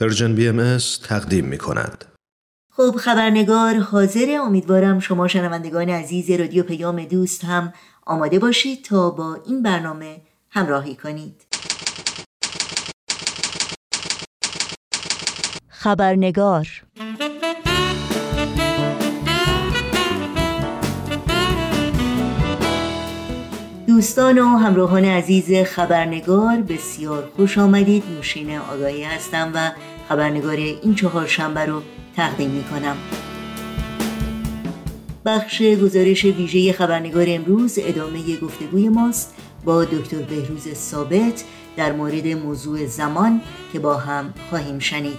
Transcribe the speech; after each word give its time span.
پرژن 0.00 0.34
بی 0.34 0.48
ام 0.48 0.78
تقدیم 1.08 1.44
می 1.44 1.58
کند. 1.58 2.04
خب 2.72 2.96
خبرنگار 2.96 3.74
حاضر 3.78 4.38
امیدوارم 4.40 5.00
شما 5.00 5.28
شنوندگان 5.28 5.88
عزیز 5.88 6.30
رادیو 6.30 6.62
پیام 6.62 7.04
دوست 7.04 7.44
هم 7.44 7.72
آماده 8.06 8.38
باشید 8.38 8.84
تا 8.84 9.10
با 9.10 9.42
این 9.46 9.62
برنامه 9.62 10.20
همراهی 10.50 10.94
کنید 10.96 11.46
خبرنگار 15.68 16.66
دوستان 23.98 24.38
و 24.38 24.56
همراهان 24.56 25.04
عزیز 25.04 25.52
خبرنگار 25.66 26.56
بسیار 26.56 27.30
خوش 27.36 27.58
آمدید. 27.58 28.04
نوشین 28.16 28.58
آگاهی 28.58 29.04
هستم 29.04 29.50
و 29.54 29.70
خبرنگار 30.08 30.56
این 30.56 30.94
چهار 30.94 31.26
شنبه 31.26 31.64
رو 31.64 31.82
تقدیم 32.16 32.50
می 32.50 32.64
کنم 32.64 32.96
بخش 35.24 35.62
گزارش 35.62 36.24
ویژه 36.24 36.72
خبرنگار 36.72 37.24
امروز 37.28 37.78
ادامه 37.82 38.36
گفتگوی 38.36 38.88
ماست 38.88 39.34
با 39.64 39.84
دکتر 39.84 40.22
بهروز 40.22 40.74
ثابت 40.74 41.44
در 41.76 41.92
مورد 41.92 42.26
موضوع 42.26 42.86
زمان 42.86 43.40
که 43.72 43.78
با 43.78 43.96
هم 43.96 44.34
خواهیم 44.50 44.78
شنید. 44.78 45.18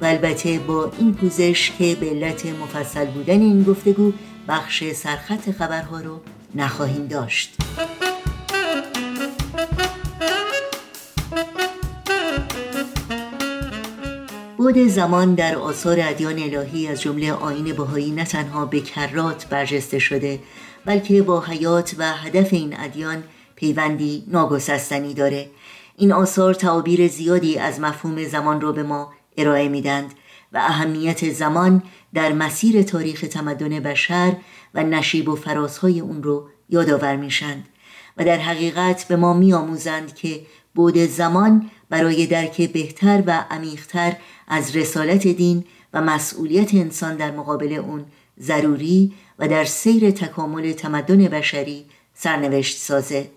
و 0.00 0.04
البته 0.04 0.58
با 0.58 0.92
این 0.98 1.14
پوزش 1.14 1.72
که 1.78 1.96
به 2.00 2.06
علت 2.06 2.46
مفصل 2.46 3.06
بودن 3.06 3.40
این 3.40 3.62
گفتگو 3.62 4.12
بخش 4.48 4.84
سرخط 4.92 5.50
خبرها 5.50 6.00
رو 6.00 6.20
نخواهیم 6.54 7.06
داشت. 7.06 7.56
بود 14.60 14.78
زمان 14.78 15.34
در 15.34 15.56
آثار 15.56 15.98
ادیان 16.00 16.38
الهی 16.38 16.88
از 16.88 17.00
جمله 17.00 17.32
آین 17.32 17.72
بهایی 17.72 18.10
نه 18.10 18.24
تنها 18.24 18.66
به 18.66 18.80
کرات 18.80 19.46
برجسته 19.46 19.98
شده 19.98 20.40
بلکه 20.84 21.22
با 21.22 21.40
حیات 21.40 21.94
و 21.98 22.12
هدف 22.12 22.52
این 22.52 22.80
ادیان 22.80 23.24
پیوندی 23.56 24.24
ناگسستنی 24.28 25.14
داره. 25.14 25.50
این 25.96 26.12
آثار 26.12 26.54
تعابیر 26.54 27.08
زیادی 27.08 27.58
از 27.58 27.80
مفهوم 27.80 28.24
زمان 28.24 28.60
را 28.60 28.72
به 28.72 28.82
ما 28.82 29.12
ارائه 29.36 29.68
میدند 29.68 30.14
و 30.52 30.58
اهمیت 30.58 31.32
زمان 31.32 31.82
در 32.14 32.32
مسیر 32.32 32.82
تاریخ 32.82 33.20
تمدن 33.20 33.80
بشر 33.80 34.36
و 34.74 34.82
نشیب 34.82 35.28
و 35.28 35.36
فرازهای 35.36 36.00
اون 36.00 36.22
رو 36.22 36.48
یادآور 36.68 37.16
میشند 37.16 37.68
و 38.16 38.24
در 38.24 38.38
حقیقت 38.38 39.08
به 39.08 39.16
ما 39.16 39.32
میآموزند 39.32 40.14
که 40.14 40.40
بود 40.74 40.98
زمان 40.98 41.70
برای 41.90 42.26
درک 42.26 42.72
بهتر 42.72 43.22
و 43.26 43.44
عمیقتر 43.50 44.16
از 44.48 44.76
رسالت 44.76 45.26
دین 45.26 45.64
و 45.94 46.00
مسئولیت 46.00 46.74
انسان 46.74 47.16
در 47.16 47.30
مقابل 47.30 47.72
اون 47.72 48.04
ضروری 48.40 49.12
و 49.38 49.48
در 49.48 49.64
سیر 49.64 50.10
تکامل 50.10 50.72
تمدن 50.72 51.28
بشری 51.28 51.84
سرنوشت 52.14 52.78
سازه. 52.78 53.30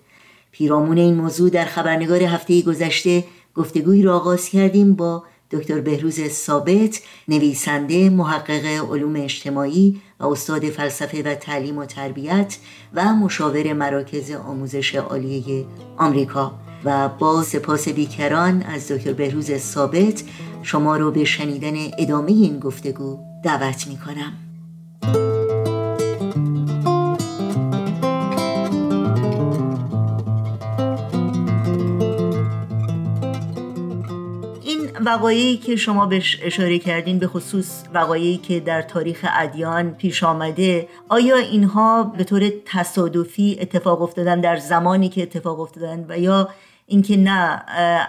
پیرامون 0.52 0.98
این 0.98 1.14
موضوع 1.14 1.50
در 1.50 1.66
خبرنگار 1.66 2.24
هفته 2.24 2.62
گذشته 2.62 3.24
گفتگوی 3.56 4.02
را 4.02 4.16
آغاز 4.16 4.50
کردیم 4.50 4.94
با 4.94 5.24
دکتر 5.52 5.81
بهروز 5.81 6.28
ثابت 6.28 7.02
نویسنده 7.28 8.09
محقق 8.09 8.66
علوم 8.66 9.16
اجتماعی 9.16 10.02
و 10.20 10.26
استاد 10.26 10.70
فلسفه 10.70 11.24
و 11.24 11.36
تعلیم 11.36 11.78
و 11.78 11.86
تربیت 11.86 12.58
و 12.94 13.14
مشاور 13.14 13.74
مراکز 13.74 14.31
آموزش 14.31 14.96
عالیه 14.96 15.66
آمریکا. 15.98 16.59
و 16.86 17.09
با 17.09 17.44
سپاس 17.44 17.89
بیکران 17.89 18.64
از 18.64 18.92
دکتر 18.92 19.14
بهروز 19.14 19.58
ثابت 19.58 20.23
شما 20.64 20.98
رو 20.98 21.12
به 21.12 21.23
شنیدن 21.23 21.73
ادامه 21.98 22.31
این 22.31 22.59
گفتگو 22.59 23.20
دعوت 23.44 23.88
می 23.88 23.98
کنم 23.98 24.34
این 34.62 34.90
وقایعی 35.06 35.58
که 35.58 35.75
شما 35.75 36.06
بهش 36.06 36.40
اشاره 36.44 36.79
کردین 36.79 37.19
به 37.19 37.28
خصوص 37.28 37.84
وقایعی 37.94 38.38
که 38.38 38.59
در 38.59 38.81
تاریخ 38.81 39.25
ادیان 39.40 39.91
پیش 39.91 40.24
آمده 40.24 40.88
آیا 41.09 41.35
اینها 41.35 42.03
به 42.03 42.24
طور 42.24 42.52
تصادفی 42.66 43.58
اتفاق 43.62 44.02
افتادن 44.02 44.41
در 44.41 44.58
زمانی 44.58 45.09
که 45.09 45.22
اتفاق 45.22 45.59
افتادن 45.59 46.06
و 46.09 46.19
یا 46.19 46.50
اینکه 46.86 47.18
نه 47.18 47.64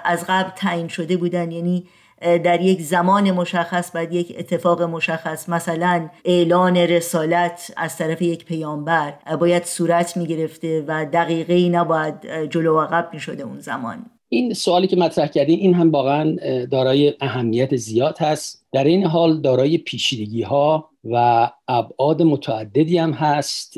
از 0.04 0.24
قبل 0.28 0.50
تعیین 0.56 0.88
شده 0.88 1.16
بودن. 1.16 1.52
یعنی 1.52 1.84
در 2.20 2.60
یک 2.60 2.80
زمان 2.80 3.30
مشخص 3.30 3.96
بعد 3.96 4.12
یک 4.12 4.34
اتفاق 4.38 4.82
مشخص. 4.82 5.48
مثلا 5.48 6.08
اعلان 6.24 6.76
رسالت 6.76 7.74
از 7.76 7.96
طرف 7.96 8.22
یک 8.22 8.44
پیامبر. 8.44 9.14
باید 9.40 9.64
صورت 9.64 10.16
می 10.16 10.26
گرفته 10.26 10.84
و 10.88 11.06
دقیقه 11.12 11.68
نباید 11.68 12.14
جلو 12.50 12.76
و 12.76 12.80
عقب 12.80 13.10
می 13.12 13.20
شده 13.20 13.42
اون 13.42 13.60
زمان. 13.60 14.06
این 14.28 14.54
سوالی 14.54 14.86
که 14.86 14.96
مطرح 14.96 15.26
کردین 15.26 15.58
این 15.58 15.74
هم 15.74 15.90
واقعا 15.90 16.36
دارای 16.66 17.14
اهمیت 17.20 17.76
زیاد 17.76 18.18
هست. 18.18 18.66
در 18.72 18.84
این 18.84 19.06
حال 19.06 19.40
دارای 19.40 19.78
پیچیدگی 19.78 20.42
ها 20.42 20.90
و 21.04 21.50
ابعاد 21.68 22.22
متعددی 22.22 22.98
هم 22.98 23.12
هست. 23.12 23.74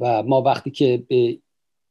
و 0.00 0.22
ما 0.22 0.42
وقتی 0.42 0.70
که 0.70 1.02
به 1.08 1.38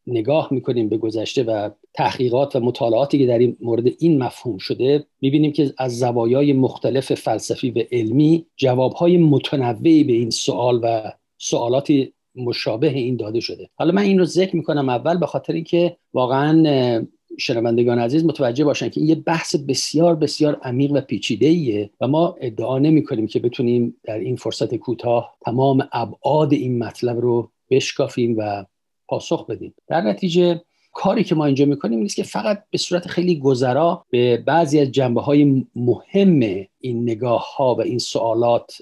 نگاه 0.07 0.47
می‌کنیم 0.51 0.89
به 0.89 0.97
گذشته 0.97 1.43
و 1.43 1.69
تحقیقات 1.97 2.55
و 2.55 2.59
مطالعاتی 2.59 3.19
که 3.19 3.25
در 3.25 3.37
این 3.37 3.57
مورد 3.61 3.83
این 3.99 4.23
مفهوم 4.23 4.57
شده 4.57 5.05
می‌بینیم 5.21 5.51
که 5.51 5.73
از 5.77 5.99
زوایای 5.99 6.53
مختلف 6.53 7.13
فلسفی 7.13 7.71
و 7.71 7.83
علمی 7.91 8.45
جوابهای 8.55 9.17
متنوعی 9.17 10.03
به 10.03 10.13
این 10.13 10.29
سوال 10.29 10.79
و 10.83 11.11
سوالات 11.37 11.93
مشابه 12.35 12.89
این 12.89 13.17
داده 13.17 13.39
شده. 13.39 13.69
حالا 13.75 13.91
من 13.91 14.01
این 14.01 14.19
رو 14.19 14.25
ذکر 14.25 14.55
می‌کنم 14.55 14.89
اول 14.89 15.17
به 15.17 15.25
خاطر 15.25 15.53
اینکه 15.53 15.97
واقعا 16.13 17.05
شنوندگان 17.39 17.99
عزیز 17.99 18.25
متوجه 18.25 18.63
باشن 18.63 18.89
که 18.89 18.99
این 18.99 19.09
یه 19.09 19.15
بحث 19.15 19.55
بسیار 19.55 20.15
بسیار 20.15 20.59
عمیق 20.63 20.91
و 20.91 21.01
پیچیده 21.01 21.47
ایه 21.47 21.89
و 22.01 22.07
ما 22.07 22.35
ادعا 22.41 22.79
نمی 22.79 23.03
کنیم 23.03 23.27
که 23.27 23.39
بتونیم 23.39 23.95
در 24.03 24.19
این 24.19 24.35
فرصت 24.35 24.75
کوتاه 24.75 25.37
تمام 25.41 25.89
ابعاد 25.91 26.53
این 26.53 26.83
مطلب 26.83 27.19
رو 27.19 27.51
بشکافیم 27.69 28.35
و 28.37 28.65
پاسخ 29.07 29.47
بدیم. 29.47 29.73
در 29.87 30.01
نتیجه 30.01 30.61
کاری 30.99 31.23
که 31.23 31.35
ما 31.35 31.45
اینجا 31.45 31.65
می‌کنیم 31.65 31.99
نیست 31.99 32.15
که 32.15 32.23
فقط 32.23 32.63
به 32.71 32.77
صورت 32.77 33.07
خیلی 33.07 33.39
گذرا 33.39 34.05
به 34.09 34.37
بعضی 34.37 34.79
از 34.79 34.91
جنبه 34.91 35.21
های 35.21 35.65
مهم 35.75 36.39
این 36.79 37.01
نگاه 37.01 37.55
ها 37.55 37.75
و 37.75 37.81
این 37.81 37.99
سوالات 37.99 38.77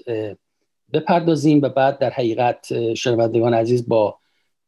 بپردازیم 0.92 1.62
و 1.62 1.68
بعد 1.68 1.98
در 1.98 2.10
حقیقت 2.10 2.94
شنوندگان 2.94 3.54
عزیز 3.54 3.88
با 3.88 4.18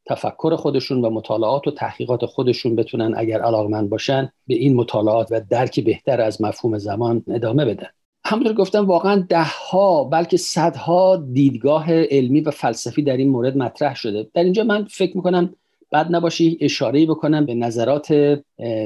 تفکر 0.06 0.56
خودشون 0.56 1.04
و 1.04 1.10
مطالعات 1.10 1.66
و 1.66 1.70
تحقیقات 1.70 2.26
خودشون 2.26 2.76
بتونن 2.76 3.14
اگر 3.16 3.40
علاقمند 3.40 3.90
باشن 3.90 4.32
به 4.46 4.54
این 4.54 4.74
مطالعات 4.74 5.28
و 5.30 5.40
درک 5.50 5.80
بهتر 5.80 6.20
از 6.20 6.42
مفهوم 6.42 6.78
زمان 6.78 7.24
ادامه 7.28 7.64
بدن. 7.64 7.88
همونطور 8.24 8.52
گفتم 8.52 8.86
واقعا 8.86 9.26
ده 9.28 9.46
ها 9.70 10.04
بلکه 10.04 10.36
صدها 10.36 11.16
دیدگاه 11.32 11.92
علمی 11.92 12.40
و 12.40 12.50
فلسفی 12.50 13.02
در 13.02 13.16
این 13.16 13.28
مورد 13.28 13.56
مطرح 13.56 13.94
شده. 13.94 14.26
در 14.34 14.44
اینجا 14.44 14.64
من 14.64 14.84
فکر 14.84 15.16
می‌کنم 15.16 15.54
بد 15.90 16.06
نباشه 16.14 16.58
اشاره 16.60 17.06
بکنم 17.06 17.46
به 17.46 17.54
نظرات 17.54 18.40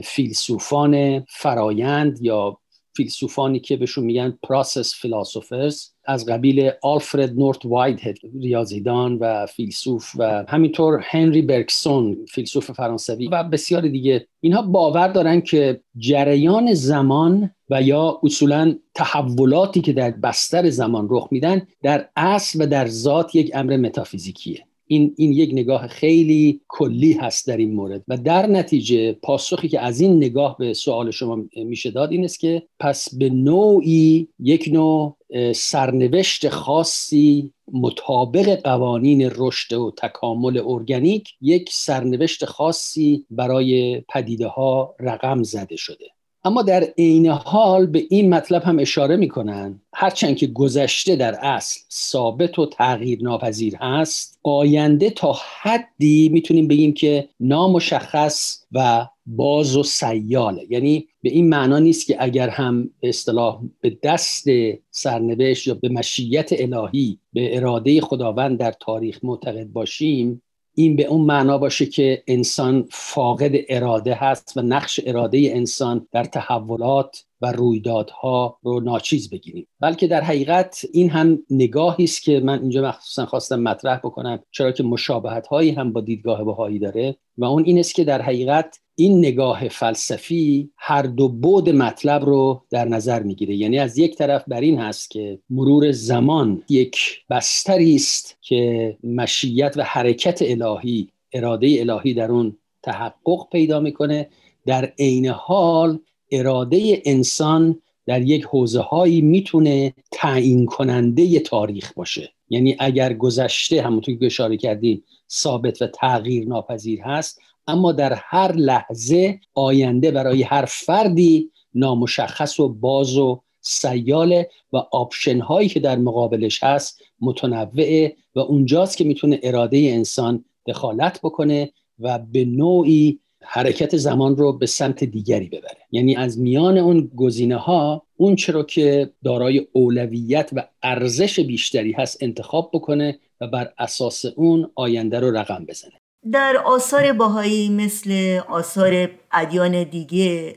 فیلسوفان 0.05 1.25
فرایند 1.29 2.23
یا 2.23 2.59
فیلسوفانی 2.97 3.61
که 3.61 3.77
بهشون 3.77 4.05
میگن 4.05 4.39
process 4.43 4.95
philosophers 4.95 5.89
از 6.05 6.27
قبیل 6.27 6.71
آلفرد 6.83 7.39
نورث 7.39 7.65
وایتهد 7.65 8.19
ریاضیدان 8.41 9.19
و 9.21 9.47
فیلسوف 9.47 10.13
و 10.19 10.45
همینطور 10.49 11.01
هنری 11.05 11.43
برگسون 11.43 12.27
فیلسوف 12.31 12.71
فرانسوی 12.71 13.29
و 13.29 13.45
بسیار 13.45 13.83
دیگه. 13.83 14.27
اینها 14.41 14.63
باور 14.63 15.09
دارن 15.09 15.41
که 15.41 15.81
جریان 15.97 16.75
زمان 16.75 17.51
و 17.71 17.83
یا 17.83 18.21
اصولا 18.23 18.75
تحولاتی 18.95 19.81
که 19.81 19.93
در 19.93 20.11
بستر 20.11 20.71
زمان 20.71 21.07
رخ 21.11 21.29
میدن 21.31 21.67
در 21.83 22.09
اصل 22.17 22.63
و 22.63 22.67
در 22.67 22.87
ذات 22.87 23.35
یک 23.35 23.51
امر 23.55 23.77
متافیزیکیه. 23.77 24.65
این 24.87 25.15
این 25.17 25.33
یک 25.33 25.51
نگاه 25.53 25.87
خیلی 25.87 26.61
کلی 26.69 27.13
هست 27.13 27.47
در 27.47 27.57
این 27.57 27.75
مورد. 27.75 28.05
و 28.09 28.17
در 28.17 28.47
نتیجه 28.47 29.13
پاسخی 29.13 29.69
که 29.69 29.81
از 29.81 30.01
این 30.01 30.17
نگاه 30.17 30.57
به 30.59 30.75
سوال 30.75 31.11
شما 31.11 31.45
میشه 31.57 31.91
داد 31.91 32.13
این 32.13 32.25
است 32.25 32.41
که 32.41 32.63
پس 32.81 33.15
به 33.15 33.31
نوعی 33.31 34.29
یک 34.39 34.69
نوع 34.73 35.17
سرنوشت 35.55 36.49
خاصی 36.49 37.53
مطابق 37.73 38.61
قوانین 38.63 39.31
رشد 39.37 39.73
و 39.73 39.93
تکامل 39.99 40.63
ارگانیک 40.67 41.29
یک 41.41 41.71
سرنوشت 41.73 42.45
خاصی 42.45 43.27
برای 43.31 44.03
پدیده 44.09 44.47
ها 44.47 44.95
رقم 45.01 45.43
زده 45.43 45.77
شده. 45.77 46.07
اما 46.45 46.63
در 46.63 46.85
عین 46.99 47.27
حال 47.27 47.87
به 47.87 48.05
این 48.11 48.35
مطلب 48.35 48.63
هم 48.63 48.79
اشاره 48.79 49.17
می‌کنن. 49.17 49.81
هرچند 49.95 50.37
که 50.37 50.47
گذشته 50.47 51.17
در 51.17 51.35
اصل 51.35 51.81
ثابت 51.93 52.59
و 52.59 52.67
تغییر 52.67 53.23
ناپذیر 53.23 53.77
هست 53.77 54.39
آینده 54.43 55.11
تا 55.11 55.37
حدی 55.63 56.29
می‌تونیم 56.29 56.69
بگیم 56.69 56.93
که 56.93 57.29
نامشخص 57.41 58.59
و 58.73 59.07
باز 59.27 59.77
و 59.77 59.83
سیاله. 59.83 60.67
یعنی 60.71 61.09
به 61.23 61.31
این 61.31 61.49
معنا 61.49 61.79
نیست 61.79 62.07
که 62.07 62.17
اگر 62.19 62.49
هم 62.49 62.91
به 63.01 63.09
اصطلاح 63.09 63.61
به 63.81 63.99
دست 64.03 64.47
سرنوشت 64.91 65.67
یا 65.67 65.75
به 65.75 65.89
مشیت 65.89 66.51
الهی 66.53 67.19
به 67.33 67.57
اراده 67.57 68.01
خداوند 68.01 68.59
در 68.59 68.73
تاریخ 68.81 69.19
معتقد 69.23 69.67
باشیم 69.67 70.43
این 70.75 70.97
به 70.97 71.05
اون 71.05 71.21
معنا 71.21 71.59
باشه 71.59 71.87
که 71.87 72.23
انسان 72.27 72.89
فاقد 72.91 73.53
اراده 73.69 74.15
هست 74.15 74.53
و 74.57 74.63
نقش 74.63 75.01
اراده 75.07 75.51
انسان 75.53 76.07
در 76.13 76.25
تحولات 76.25 77.25
و 77.41 77.53
رویدادها 77.53 78.59
رو 78.63 78.81
ناچیز 78.81 79.31
بگیریم. 79.31 79.67
بلکه 79.81 80.07
در 80.07 80.21
حقیقت 80.21 80.85
این 80.93 81.11
هم 81.11 81.39
نگاهی 81.51 82.05
است 82.05 82.23
که 82.23 82.41
من 82.41 82.61
اینجا 82.61 82.83
مخصوصا 82.83 83.27
خواستم 83.27 83.61
مطرح 83.61 83.99
بکنم 83.99 84.39
چرا 84.51 84.73
که 84.73 84.83
مشابهت 84.83 85.47
هایی 85.47 85.71
هم 85.71 85.93
با 85.93 86.01
دیدگاه 86.01 86.45
بهایی 86.45 86.79
داره 86.79 87.17
و 87.39 87.45
اون 87.45 87.65
این 87.65 87.79
است 87.79 87.95
که 87.95 88.05
در 88.05 88.23
حقیقت 88.23 88.81
این 88.95 89.19
نگاه 89.19 89.69
فلسفی 89.69 90.71
هر 90.77 91.03
دو 91.03 91.29
بود 91.29 91.71
مطلب 91.71 92.25
رو 92.25 92.63
در 92.71 92.85
نظر 92.85 93.23
می‌گیره. 93.23 93.55
یعنی 93.55 93.79
از 93.79 93.99
یک 93.99 94.17
طرف 94.17 94.45
بر 94.49 94.61
این 94.61 94.79
هست 94.79 95.11
که 95.11 95.39
مرور 95.51 95.93
زمان 95.93 96.63
یک 96.69 96.97
بستری 97.31 97.95
است 97.95 98.37
که 98.41 98.97
مشیت 99.05 99.75
و 99.77 99.83
حرکت 99.83 100.39
الهی 100.43 101.09
اراده 101.33 101.77
الهی 101.81 102.15
در 102.15 102.33
اون 102.33 102.57
تحقق 102.83 103.49
پیدا 103.53 103.81
می‌کنه. 103.81 104.29
در 104.67 104.93
عین 104.99 105.27
حال 105.27 105.99
اراده 106.31 107.03
انسان 107.05 107.79
در 108.07 108.23
یک 108.23 108.45
حوزه 108.45 108.81
هایی 108.81 109.21
می‌تونه 109.21 109.95
تعیین 110.11 110.67
کننده 110.67 111.41
تاریخ 111.41 111.93
باشه. 111.93 112.33
یعنی 112.49 112.77
اگر 112.79 113.13
گذشته 113.13 113.83
همونطور 113.83 114.19
که 114.19 114.27
اشاره 114.27 114.57
کردیم 114.57 115.05
ثابت 115.31 115.83
و 115.83 115.87
تغییر 115.87 116.49
ناپذیر 116.49 117.01
هست 117.03 117.41
اما 117.67 117.93
در 117.93 118.13
هر 118.17 118.53
لحظه 118.53 119.41
آینده 119.55 120.11
برای 120.11 120.43
هر 120.43 120.65
فردی 120.65 121.51
نامشخص 121.75 122.61
و 122.61 122.69
باز 122.69 123.17
و 123.17 123.43
سیاله 123.61 124.51
و 124.73 124.77
آپشن 124.77 125.41
هایی 125.41 125.69
که 125.69 125.81
در 125.81 125.97
مقابلش 125.97 126.65
هست 126.65 127.03
متنوعه 127.21 128.17
و 128.35 128.41
اونجاست 128.41 128.97
که 128.97 129.05
می‌تونه 129.05 129.41
اراده 129.43 129.77
انسان 129.79 130.45
دخالت 130.67 131.21
بکنه 131.23 131.73
و 131.99 132.19
به 132.19 132.45
نوعی 132.45 133.19
حرکت 133.45 133.97
زمان 133.97 134.37
رو 134.37 134.53
به 134.53 134.67
سمت 134.67 135.05
دیگری 135.05 135.49
ببره. 135.49 135.79
یعنی 135.91 136.17
از 136.17 136.39
میان 136.39 136.79
اون 136.79 137.11
گزینه 137.17 137.57
ها 137.57 138.03
اون 138.17 138.37
چرا 138.37 138.63
که 138.63 139.11
دارای 139.25 139.67
اولویت 139.73 140.51
و 140.53 140.69
ارزش 140.83 141.41
بیشتری 141.41 141.93
هست 141.93 142.19
انتخاب 142.21 142.71
بکنه 142.73 143.19
و 143.41 143.47
بر 143.47 143.73
اساس 143.79 144.25
اون 144.25 144.71
آینده 144.75 145.21
رو 145.21 145.37
رقم 145.37 145.65
بزنه. 145.69 146.02
در 146.31 146.57
آثار 146.57 147.13
باهایی 147.13 147.69
مثل 147.69 148.41
آثار 148.49 149.11
ادیان 149.33 149.85
دیگه 149.85 150.57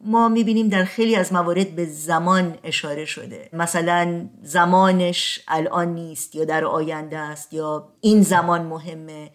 ما 0.00 0.28
می‌بینیم 0.28 0.68
در 0.68 0.84
خیلی 0.84 1.16
از 1.16 1.32
موارد 1.32 1.76
به 1.76 1.84
زمان 1.84 2.54
اشاره 2.64 3.04
شده. 3.04 3.48
مثلا 3.52 4.28
زمانش 4.42 5.40
الان 5.48 5.94
نیست 5.94 6.34
یا 6.34 6.44
در 6.44 6.64
آینده 6.64 7.18
است 7.18 7.54
یا 7.54 7.88
این 8.00 8.22
زمان 8.22 8.62
مهمه. 8.62 9.30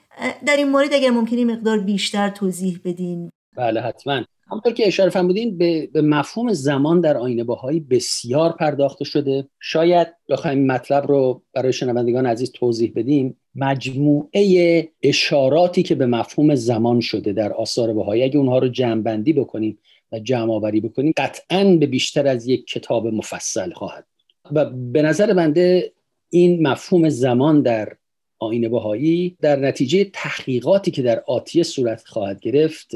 در 0.48 0.58
این 0.58 0.70
مورد 0.70 0.94
اگر 0.94 1.10
ممکنی 1.10 1.46
مقدار 1.46 1.80
بیشتر 1.80 2.30
توضیح 2.30 2.80
بدین. 2.86 3.30
بله 3.58 3.82
حتما. 3.82 4.22
همونطور 4.52 4.74
که 4.74 4.88
اشاره 4.88 5.10
فرمودین 5.10 5.58
به،, 5.58 5.90
به 5.94 6.02
مفهوم 6.02 6.54
زمان 6.54 7.02
در 7.02 7.18
آینه 7.18 7.44
باهایی 7.44 7.80
بسیار 7.80 8.52
پرداخته 8.52 9.06
شده. 9.06 9.48
شاید 9.60 10.08
بخوایم 10.30 10.66
مطلب 10.66 11.08
رو 11.08 11.44
برای 11.54 11.74
شنوندگان 11.74 12.26
عزیز 12.26 12.52
توضیح 12.52 12.92
بدیم. 12.96 13.41
مجموعه 13.56 14.90
اشاراتی 15.04 15.84
که 15.84 15.96
به 15.96 16.06
مفهوم 16.06 16.56
زمان 16.56 17.00
شده 17.00 17.34
در 17.34 17.54
آثار 17.54 17.94
بهایی. 17.94 18.24
اگه 18.24 18.38
اونها 18.38 18.60
رو 18.60 18.68
جمع 18.68 19.18
بکنیم 19.34 19.78
و 20.12 20.20
جمع 20.20 20.54
آوری 20.54 20.82
بکنیم 20.82 21.14
قطعا 21.18 21.64
به 21.80 21.86
بیشتر 21.86 22.28
از 22.28 22.48
یک 22.48 22.66
کتاب 22.66 23.08
مفصل 23.08 23.72
خواهد 23.72 24.06
و 24.52 24.66
به 24.66 25.02
نظر 25.02 25.34
بنده 25.34 25.92
این 26.30 26.68
مفهوم 26.68 27.10
زمان 27.10 27.62
در 27.62 27.96
آین 28.42 28.70
بهایی 28.70 29.38
در 29.42 29.56
نتیجه 29.56 30.04
تحقیقاتی 30.14 30.92
که 30.92 31.02
در 31.02 31.24
آتیه 31.28 31.64
صورت 31.64 32.04
خواهد 32.06 32.40
گرفت 32.40 32.96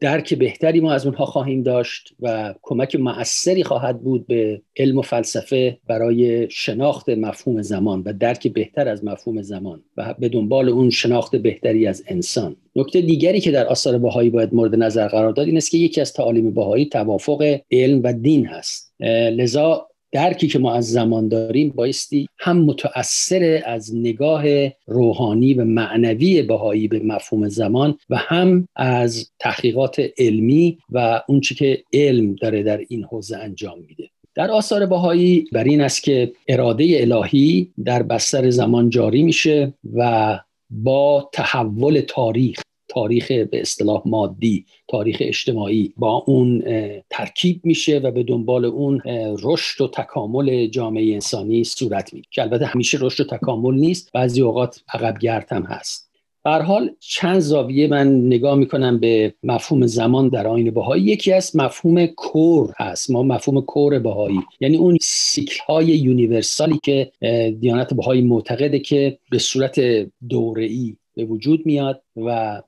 درک 0.00 0.34
بهتری 0.34 0.80
ما 0.80 0.92
از 0.92 1.06
اونها 1.06 1.26
خواهیم 1.26 1.62
داشت 1.62 2.14
و 2.20 2.54
کمک 2.62 2.96
مؤثری 2.96 3.64
خواهد 3.64 4.02
بود 4.02 4.26
به 4.26 4.62
علم 4.76 4.98
و 4.98 5.02
فلسفه 5.02 5.78
برای 5.88 6.50
شناخت 6.50 7.08
مفهوم 7.08 7.62
زمان 7.62 8.02
و 8.04 8.12
درک 8.12 8.48
بهتر 8.48 8.88
از 8.88 9.04
مفهوم 9.04 9.42
زمان 9.42 9.82
و 9.96 10.14
به 10.18 10.28
دنبال 10.28 10.68
اون 10.68 10.90
شناخت 10.90 11.36
بهتری 11.36 11.86
از 11.86 12.04
انسان. 12.08 12.56
نکته 12.76 13.00
دیگری 13.00 13.40
که 13.40 13.50
در 13.50 13.66
آثار 13.66 13.98
بهایی 13.98 14.30
باید 14.30 14.54
مورد 14.54 14.74
نظر 14.74 15.08
قرار 15.08 15.32
داد 15.32 15.46
این 15.46 15.56
است 15.56 15.70
که 15.70 15.78
یکی 15.78 16.00
از 16.00 16.12
تعالیم 16.12 16.54
بهایی 16.54 16.86
توافق 16.86 17.60
علم 17.70 18.00
و 18.04 18.12
دین 18.12 18.46
هست. 18.46 18.94
لذا 19.30 19.88
درکی 20.12 20.48
که 20.48 20.58
ما 20.58 20.74
از 20.74 20.90
زمان 20.90 21.28
داریم 21.28 21.68
بایستی 21.68 22.28
هم 22.38 22.64
متأثر 22.64 23.62
از 23.66 23.96
نگاه 23.96 24.44
روحانی 24.86 25.54
و 25.54 25.64
معنوی 25.64 26.42
بهایی 26.42 26.88
به 26.88 27.00
مفهوم 27.00 27.48
زمان 27.48 27.98
و 28.10 28.16
هم 28.16 28.68
از 28.76 29.30
تحقیقات 29.38 30.02
علمی 30.18 30.78
و 30.90 31.22
اونچه 31.28 31.54
که 31.54 31.82
علم 31.92 32.34
داره 32.34 32.62
در 32.62 32.80
این 32.88 33.04
حوزه 33.04 33.36
انجام 33.36 33.78
میده. 33.88 34.08
در 34.34 34.50
آثار 34.50 34.86
بهایی 34.86 35.44
بر 35.52 35.64
این 35.64 35.80
است 35.80 36.02
که 36.02 36.32
اراده 36.48 36.98
الهی 37.00 37.72
در 37.84 38.02
بستر 38.02 38.50
زمان 38.50 38.90
جاری 38.90 39.22
میشه 39.22 39.74
و 39.94 40.38
با 40.70 41.30
تحول 41.32 42.00
تاریخ 42.00 42.60
تاریخ 42.92 43.32
به 43.32 43.60
اصطلاح 43.60 44.02
مادی 44.06 44.66
تاریخ 44.88 45.16
اجتماعی 45.20 45.92
با 45.96 46.24
اون 46.26 46.62
ترکیب 47.10 47.60
میشه 47.64 47.98
و 47.98 48.10
به 48.10 48.22
دنبال 48.22 48.64
اون 48.64 49.00
رشد 49.42 49.80
و 49.80 49.88
تکامل 49.88 50.66
جامعه 50.66 51.12
انسانی 51.12 51.64
صورت 51.64 52.14
می‌گیره 52.14 52.28
که 52.30 52.42
البته 52.42 52.66
همیشه 52.66 52.98
رشد 53.00 53.20
و 53.20 53.36
تکامل 53.36 53.74
نیست 53.74 54.12
بعضی 54.12 54.42
اوقات 54.42 54.82
عقب 54.94 55.18
گرد 55.18 55.52
هم 55.52 55.62
هست. 55.62 56.12
در 56.44 56.62
حال 56.62 56.90
چند 57.00 57.38
زاویه 57.38 57.88
من 57.88 58.26
نگاه 58.26 58.54
می‌کنم 58.54 59.00
به 59.00 59.34
مفهوم 59.42 59.86
زمان 59.86 60.28
در 60.28 60.46
آین 60.46 60.70
بهایی. 60.70 61.04
یکی 61.04 61.32
از 61.32 61.56
مفهوم 61.56 62.06
کور 62.06 62.72
هست 62.76 63.10
ما 63.10 63.22
مفهوم 63.22 63.60
کور 63.60 63.98
بهایی. 63.98 64.40
یعنی 64.60 64.76
اون 64.76 64.98
سیکل 65.02 65.58
های 65.66 65.86
یونیورسالی 65.86 66.78
که 66.82 67.12
دیانت 67.60 67.94
بهایی 67.94 68.22
معتقده 68.22 68.78
که 68.78 69.18
به 69.30 69.38
صورت 69.38 69.80
دوره‌ای 70.28 70.96
به 71.14 71.24
وجود 71.24 71.66
میاد 71.66 72.02
و 72.16 72.62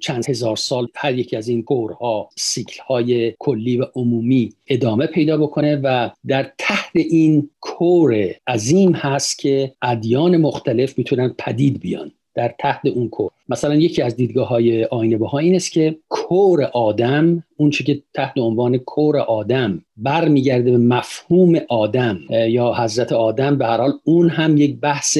چند 0.00 0.28
هزار 0.28 0.56
سال 0.56 0.88
هر 0.94 1.18
یکی 1.18 1.36
از 1.36 1.48
این 1.48 1.60
گورها 1.60 2.28
سیکل 2.36 2.82
های 2.88 3.34
کلی 3.38 3.76
و 3.76 3.86
عمومی 3.94 4.52
ادامه 4.68 5.06
پیدا 5.06 5.36
بکنه 5.36 5.76
و 5.76 6.10
در 6.26 6.52
تحت 6.58 6.92
این 6.94 7.50
کور 7.60 8.34
عظیم 8.46 8.92
هست 8.92 9.38
که 9.38 9.72
ادیان 9.82 10.36
مختلف 10.36 10.98
می‌تونن 10.98 11.34
پدید 11.38 11.80
بیان 11.80 12.12
در 12.34 12.54
تحت 12.58 12.86
اون 12.86 13.08
کور. 13.08 13.30
مثلا 13.48 13.74
یکی 13.74 14.02
از 14.02 14.16
دیدگاه 14.16 14.48
های 14.48 14.84
آینه 14.84 15.16
بها 15.16 15.38
این 15.38 15.54
است 15.54 15.72
که 15.72 15.96
کور 16.08 16.64
آدم 16.64 17.44
اون 17.56 17.70
که 17.70 18.02
تحت 18.14 18.38
عنوان 18.38 18.78
کور 18.78 19.18
آدم 19.18 19.84
برمیگرده 19.96 20.70
به 20.70 20.78
مفهوم 20.78 21.60
آدم 21.68 22.20
یا 22.30 22.74
حضرت 22.74 23.12
آدم 23.12 23.58
به 23.58 23.66
هر 23.66 23.76
حال 23.76 23.92
اون 24.04 24.28
هم 24.28 24.56
یک 24.56 24.80
بحث 24.80 25.18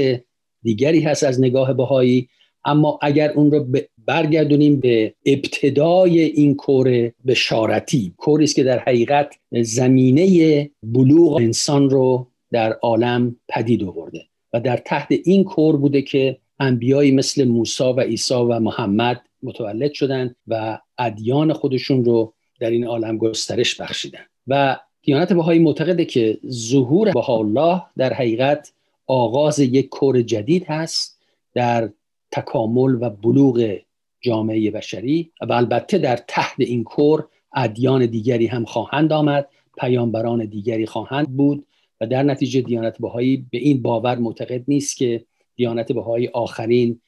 دیگری 0.62 1.00
هست 1.00 1.24
از 1.24 1.40
نگاه 1.40 1.72
بهایی. 1.72 2.28
اما 2.64 2.98
اگر 3.02 3.30
اون 3.30 3.50
رو 3.50 3.66
برگردونیم 4.06 4.80
به 4.80 5.14
ابتدای 5.26 6.20
این 6.20 6.54
کور 6.54 7.12
بشارتی 7.26 8.14
کوری 8.16 8.44
است 8.44 8.56
که 8.56 8.64
در 8.64 8.78
حقیقت 8.78 9.34
زمینه 9.52 10.70
بلوغ 10.82 11.32
انسان 11.32 11.90
رو 11.90 12.26
در 12.52 12.72
عالم 12.72 13.36
پدید 13.48 13.84
آورده 13.84 14.26
و 14.52 14.60
در 14.60 14.76
تحت 14.76 15.08
این 15.24 15.44
کور 15.44 15.76
بوده 15.76 16.02
که 16.02 16.38
انبیایی 16.60 17.12
مثل 17.12 17.44
موسی 17.44 17.84
و 17.84 18.00
عیسی 18.00 18.34
و 18.34 18.60
محمد 18.60 19.20
متولد 19.42 19.92
شدند 19.92 20.36
و 20.48 20.78
ادیان 20.98 21.52
خودشون 21.52 22.04
رو 22.04 22.32
در 22.60 22.70
این 22.70 22.86
عالم 22.86 23.18
گسترش 23.18 23.80
بخشیدن. 23.80 24.20
و 24.46 24.78
دیانت 25.02 25.32
بهایی 25.32 25.58
معتقده 25.58 26.04
که 26.04 26.38
ظهور 26.48 27.12
بهاءالله 27.12 27.82
در 27.96 28.12
حقیقت 28.12 28.72
آغاز 29.06 29.58
یک 29.58 29.88
کور 29.88 30.22
جدید 30.22 30.64
هست 30.64 31.18
در 31.54 31.90
تکامل 32.30 32.98
و 33.00 33.10
بلوغ 33.10 33.76
جامعه 34.22 34.70
بشری 34.70 35.32
و 35.48 35.52
البته 35.52 35.98
در 35.98 36.16
تحت 36.16 36.54
این 36.58 36.84
کور 36.84 37.28
ادیان 37.54 38.06
دیگری 38.06 38.46
هم 38.46 38.64
خواهند 38.64 39.12
آمد 39.12 39.48
پیامبران 39.78 40.44
دیگری 40.44 40.86
خواهند 40.86 41.36
بود 41.36 41.66
و 42.00 42.06
در 42.06 42.22
نتیجه 42.22 42.60
دیانت 42.60 42.98
بهایی 42.98 43.46
به 43.50 43.58
این 43.58 43.82
باور 43.82 44.18
معتقد 44.18 44.64
نیست 44.68 44.96
که 44.96 45.24
دیانت 45.56 45.92
بهایی 45.92 46.28
آخرین 46.28 47.00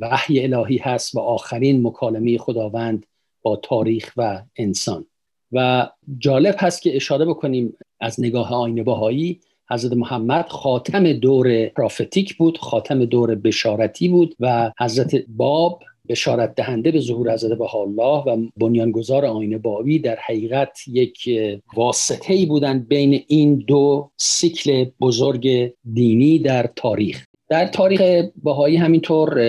وحی 0.00 0.42
الهی 0.42 0.76
هست 0.76 1.14
و 1.14 1.20
آخرین 1.20 1.86
مکالمه 1.86 2.38
خداوند 2.38 3.06
با 3.42 3.56
تاریخ 3.56 4.12
و 4.16 4.42
انسان. 4.56 5.06
و 5.52 5.88
جالب 6.18 6.54
هست 6.58 6.82
که 6.82 6.96
اشاره 6.96 7.24
بکنیم 7.24 7.76
از 8.00 8.20
نگاه 8.20 8.54
آین 8.54 8.84
بهایی 8.84 9.40
حضرت 9.70 9.92
محمد 9.92 10.48
خاتم 10.48 11.12
دور 11.12 11.68
پرافتیک 11.68 12.36
بود 12.36 12.58
خاتم 12.58 13.04
دور 13.04 13.34
بشارتی 13.34 14.08
بود 14.08 14.36
و 14.40 14.72
حضرت 14.78 15.24
باب 15.28 15.82
بشارت 16.08 16.54
دهنده 16.54 16.90
به 16.90 17.00
ظهور 17.00 17.32
حضرت 17.32 17.60
الله 17.60 18.22
و 18.26 18.46
بنیانگذار 18.56 19.24
آین 19.24 19.58
بابی 19.58 19.98
در 19.98 20.18
حقیقت 20.26 20.78
یک 20.88 21.28
واسطه 21.74 22.34
ای 22.34 22.46
بودند 22.46 22.88
بین 22.88 23.24
این 23.26 23.64
دو 23.68 24.10
سیکل 24.16 24.84
بزرگ 25.00 25.72
دینی 25.92 26.38
در 26.38 26.70
تاریخ. 26.76 27.26
در 27.48 27.66
تاریخ 27.66 28.00
بهایی 28.44 28.76
همینطور 28.76 29.40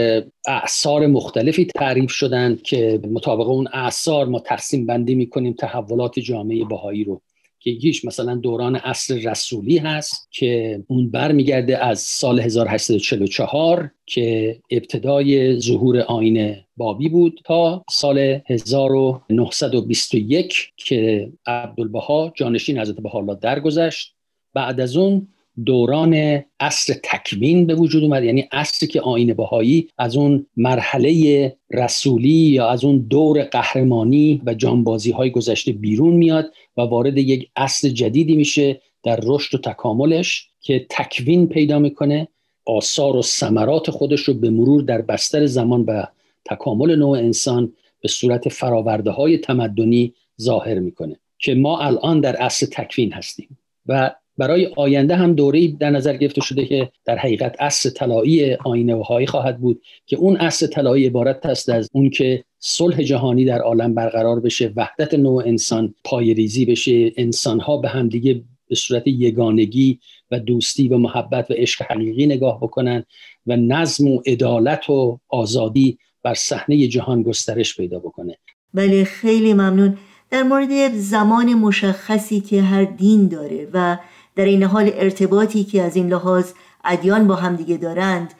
اعثار 0.48 1.08
مختلفی 1.08 1.66
تعریف 1.66 2.12
شدند 2.12 2.62
که 2.62 3.00
مطابق 3.12 3.50
اون 3.50 3.68
اعثار 3.74 4.26
ما 4.26 4.40
تقسیم 4.40 4.86
بندی 4.86 5.16
می‌کنیم 5.16 5.54
تحولات 5.54 6.20
جامعه 6.20 6.66
بهایی 6.66 7.04
رو. 7.04 7.22
یکیش 7.68 8.06
مثلا 8.06 8.36
دوران 8.36 8.76
عصر 8.76 9.16
رسولی 9.16 9.78
هست 9.78 10.28
که 10.32 10.84
اون 10.88 11.10
برمیگرده 11.10 11.86
از 11.86 12.00
سال 12.00 12.40
1844 12.40 13.92
که 14.06 14.60
ابتدای 14.72 15.60
ظهور 15.60 16.00
آین 16.00 16.56
بابی 16.78 17.10
بود 17.10 17.42
تا 17.46 17.86
سال 17.90 18.40
1921 18.46 20.72
که 20.78 21.30
عبدالبها 21.46 22.34
جانشین 22.36 22.80
حضرت 22.80 22.96
بها 22.96 23.34
درگذشت. 23.34 24.14
بعد 24.54 24.82
از 24.82 24.98
اون 24.98 25.28
دوران 25.66 26.44
عصر 26.60 26.94
تکوین 27.04 27.66
به 27.66 27.76
وجود 27.76 28.04
اومد. 28.04 28.24
یعنی 28.24 28.48
عصری 28.52 28.88
که 28.88 29.02
آین 29.02 29.34
بهایی 29.34 29.88
از 29.98 30.18
اون 30.18 30.46
مرحله 30.58 31.56
رسولی 31.72 32.30
یا 32.30 32.70
از 32.70 32.84
اون 32.84 32.98
دور 32.98 33.44
قهرمانی 33.44 34.42
و 34.46 34.54
جانبازی 34.54 35.12
های 35.12 35.32
گذشته 35.32 35.72
بیرون 35.72 36.14
میاد 36.14 36.54
و 36.78 36.82
وارد 36.82 37.18
یک 37.18 37.50
عصر 37.56 37.90
جدیدی 37.90 38.36
میشه 38.36 38.82
در 39.04 39.20
رشد 39.24 39.56
و 39.56 39.58
تکاملش 39.58 40.50
که 40.62 40.86
تکوین 40.90 41.48
پیدا 41.48 41.80
می‌کنه. 41.80 42.28
آثار 42.66 43.16
و 43.16 43.22
ثمرات 43.22 43.92
خودش 43.92 44.22
رو 44.22 44.34
به 44.34 44.50
مرور 44.50 44.82
در 44.82 45.02
بستر 45.02 45.46
زمان 45.46 45.82
و 45.82 46.04
تکامل 46.46 46.96
نوع 46.96 47.18
انسان 47.18 47.74
به 48.02 48.08
صورت 48.08 48.50
فراورده 48.50 49.12
های 49.12 49.38
تمدنی 49.38 50.14
ظاهر 50.42 50.80
می‌کنه 50.80 51.20
که 51.40 51.56
ما 51.56 51.80
الان 51.80 52.22
در 52.22 52.36
عصر 52.36 52.66
تکوین 52.66 53.14
هستیم 53.14 53.58
و 53.86 54.16
برای 54.38 54.74
آینده 54.76 55.16
هم 55.16 55.34
دوره 55.34 55.68
در 55.68 55.90
نظر 55.90 56.18
گرفته 56.18 56.42
شده 56.42 56.66
که 56.66 56.92
در 57.06 57.18
حقیقت 57.18 57.56
اصل 57.60 57.90
طلایی 57.90 58.54
آینه 58.54 59.04
هایی 59.04 59.28
خواهد 59.28 59.60
بود 59.60 59.82
که 60.06 60.18
اون 60.18 60.38
اصل 60.38 60.68
طلایی 60.68 61.06
عبارت 61.06 61.46
است 61.46 61.70
از 61.70 61.90
اون 61.94 62.10
که 62.10 62.44
صلح 62.60 63.04
جهانی 63.04 63.46
در 63.46 63.60
عالم 63.60 63.94
برقرار 63.94 64.40
بشه 64.40 64.74
وحدت 64.76 65.14
نوع 65.14 65.44
انسان 65.46 65.96
پایریزی 66.04 66.66
بشه 66.66 67.12
انسان 67.18 67.60
ها 67.60 67.78
به 67.78 67.90
همدیگه 67.90 68.42
به 68.68 68.76
صورت 68.76 69.08
یگانگی 69.08 70.00
و 70.32 70.40
دوستی 70.40 70.88
و 70.88 70.98
محبت 70.98 71.52
و 71.52 71.54
عشق 71.54 71.82
حقیقی 71.92 72.26
نگاه 72.26 72.60
بکنن 72.62 73.04
و 73.48 73.56
نظم 73.56 74.08
و 74.08 74.22
عدالت 74.26 74.90
و 74.90 75.20
آزادی 75.30 75.98
بر 76.24 76.34
صحنه 76.34 76.88
جهان 76.88 77.24
گسترش 77.24 77.78
پیدا 77.78 78.00
بکنه. 78.00 78.38
بله 78.74 79.04
خیلی 79.04 79.54
ممنون. 79.54 79.98
در 80.30 80.44
مورد 80.44 80.94
زمان 80.94 81.54
مشخصی 81.54 82.40
که 82.40 82.62
هر 82.62 82.84
دین 82.84 83.28
داره 83.28 83.68
و 83.74 83.98
در 84.38 84.46
این 84.46 84.64
حال 84.64 84.92
ارتباطی 84.94 85.64
که 85.64 85.82
از 85.82 85.96
این 85.96 86.08
لحاظ 86.08 86.52
ادیان 86.86 87.28
با 87.28 87.36
هم 87.36 87.56
دیگه 87.56 87.78
دارند 87.78 88.34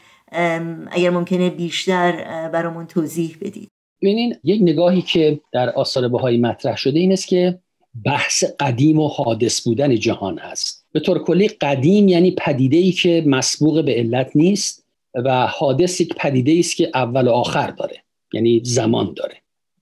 اگر 0.92 1.10
ممکنه 1.10 1.50
بیشتر 1.50 2.12
برامون 2.54 2.88
توضیح 2.88 3.38
بدید. 3.42 3.70
ببینین 4.02 4.36
یک 4.44 4.62
نگاهی 4.62 5.02
که 5.02 5.40
در 5.52 5.70
آثار 5.70 6.08
بهایی 6.08 6.38
مطرح 6.38 6.78
شده 6.78 7.00
این 7.00 7.12
است 7.12 7.28
که 7.28 7.60
بحث 8.06 8.44
قدیم 8.60 9.00
و 9.00 9.08
حادث 9.08 9.62
بودن 9.62 9.96
جهان 9.96 10.38
هست. 10.38 10.86
به 10.92 11.00
طور 11.00 11.24
کلی 11.24 11.48
قدیم 11.48 12.08
یعنی 12.08 12.32
پدیده 12.32 12.78
ای 12.78 12.92
که 12.92 13.24
مسبوق 13.28 13.86
به 13.86 13.94
علت 13.94 14.32
نیست 14.36 14.86
و 15.16 15.48
حادث 15.48 16.02
یک 16.02 16.14
پدیده 16.16 16.56
است 16.60 16.76
که 16.76 16.92
اول 16.94 17.28
و 17.28 17.32
آخر 17.32 17.72
داره 17.72 18.04
یعنی 18.34 18.62
زمان 18.64 19.14
داره. 19.14 19.36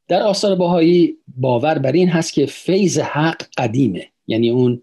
در 0.07 0.22
آثار 0.22 0.55
بهایی 0.55 1.17
باور 1.38 1.77
بر 1.77 1.91
این 1.91 2.10
هست 2.10 2.34
که 2.34 2.45
فیض 2.45 3.00
حق 3.00 3.43
قدیمه 3.57 4.07
یعنی 4.27 4.50
اون 4.50 4.81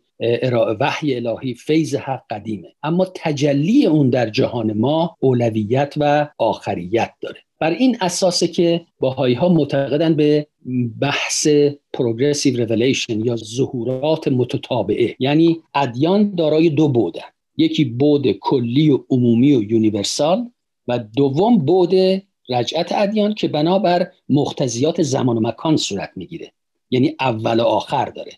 وحی 0.80 1.14
الهی 1.14 1.54
فیض 1.54 1.94
حق 1.94 2.22
قدیمه. 2.30 2.68
اما 2.82 3.06
تجلی 3.14 3.86
اون 3.86 4.10
در 4.10 4.30
جهان 4.30 4.72
ما 4.72 5.16
اولویت 5.20 5.94
و 5.96 6.28
آخریت 6.38 7.10
داره. 7.20 7.40
بر 7.60 7.70
این 7.70 7.96
اساسه 8.00 8.48
که 8.48 8.86
باهایی 9.00 9.34
ها 9.34 9.48
معتقدن 9.48 10.14
به 10.14 10.46
بحث 11.00 11.48
progressive 11.92 12.56
revelation 12.56 13.24
یا 13.24 13.36
ظهورات 13.36 14.28
متتابعه. 14.28 15.16
یعنی 15.18 15.60
ادیان 15.74 16.34
دارای 16.34 16.68
دو 16.68 16.88
بعدن. 16.88 17.20
یکی 17.56 17.84
بعد 17.84 18.32
کلی 18.32 18.90
و 18.90 19.04
عمومی 19.10 19.54
و 19.54 19.62
universal 19.62 20.50
و 20.88 20.98
دوم 20.98 21.58
بعد 21.58 21.94
رجعت 22.48 22.92
ادیان 22.92 23.34
که 23.34 23.48
بنابر 23.48 24.10
مقتضیات 24.28 25.02
زمان 25.02 25.36
و 25.36 25.40
مکان 25.40 25.76
صورت 25.76 26.10
می‌گیره. 26.16 26.52
یعنی 26.90 27.16
اول 27.20 27.60
و 27.60 27.64
آخر 27.64 28.04
داره. 28.04 28.32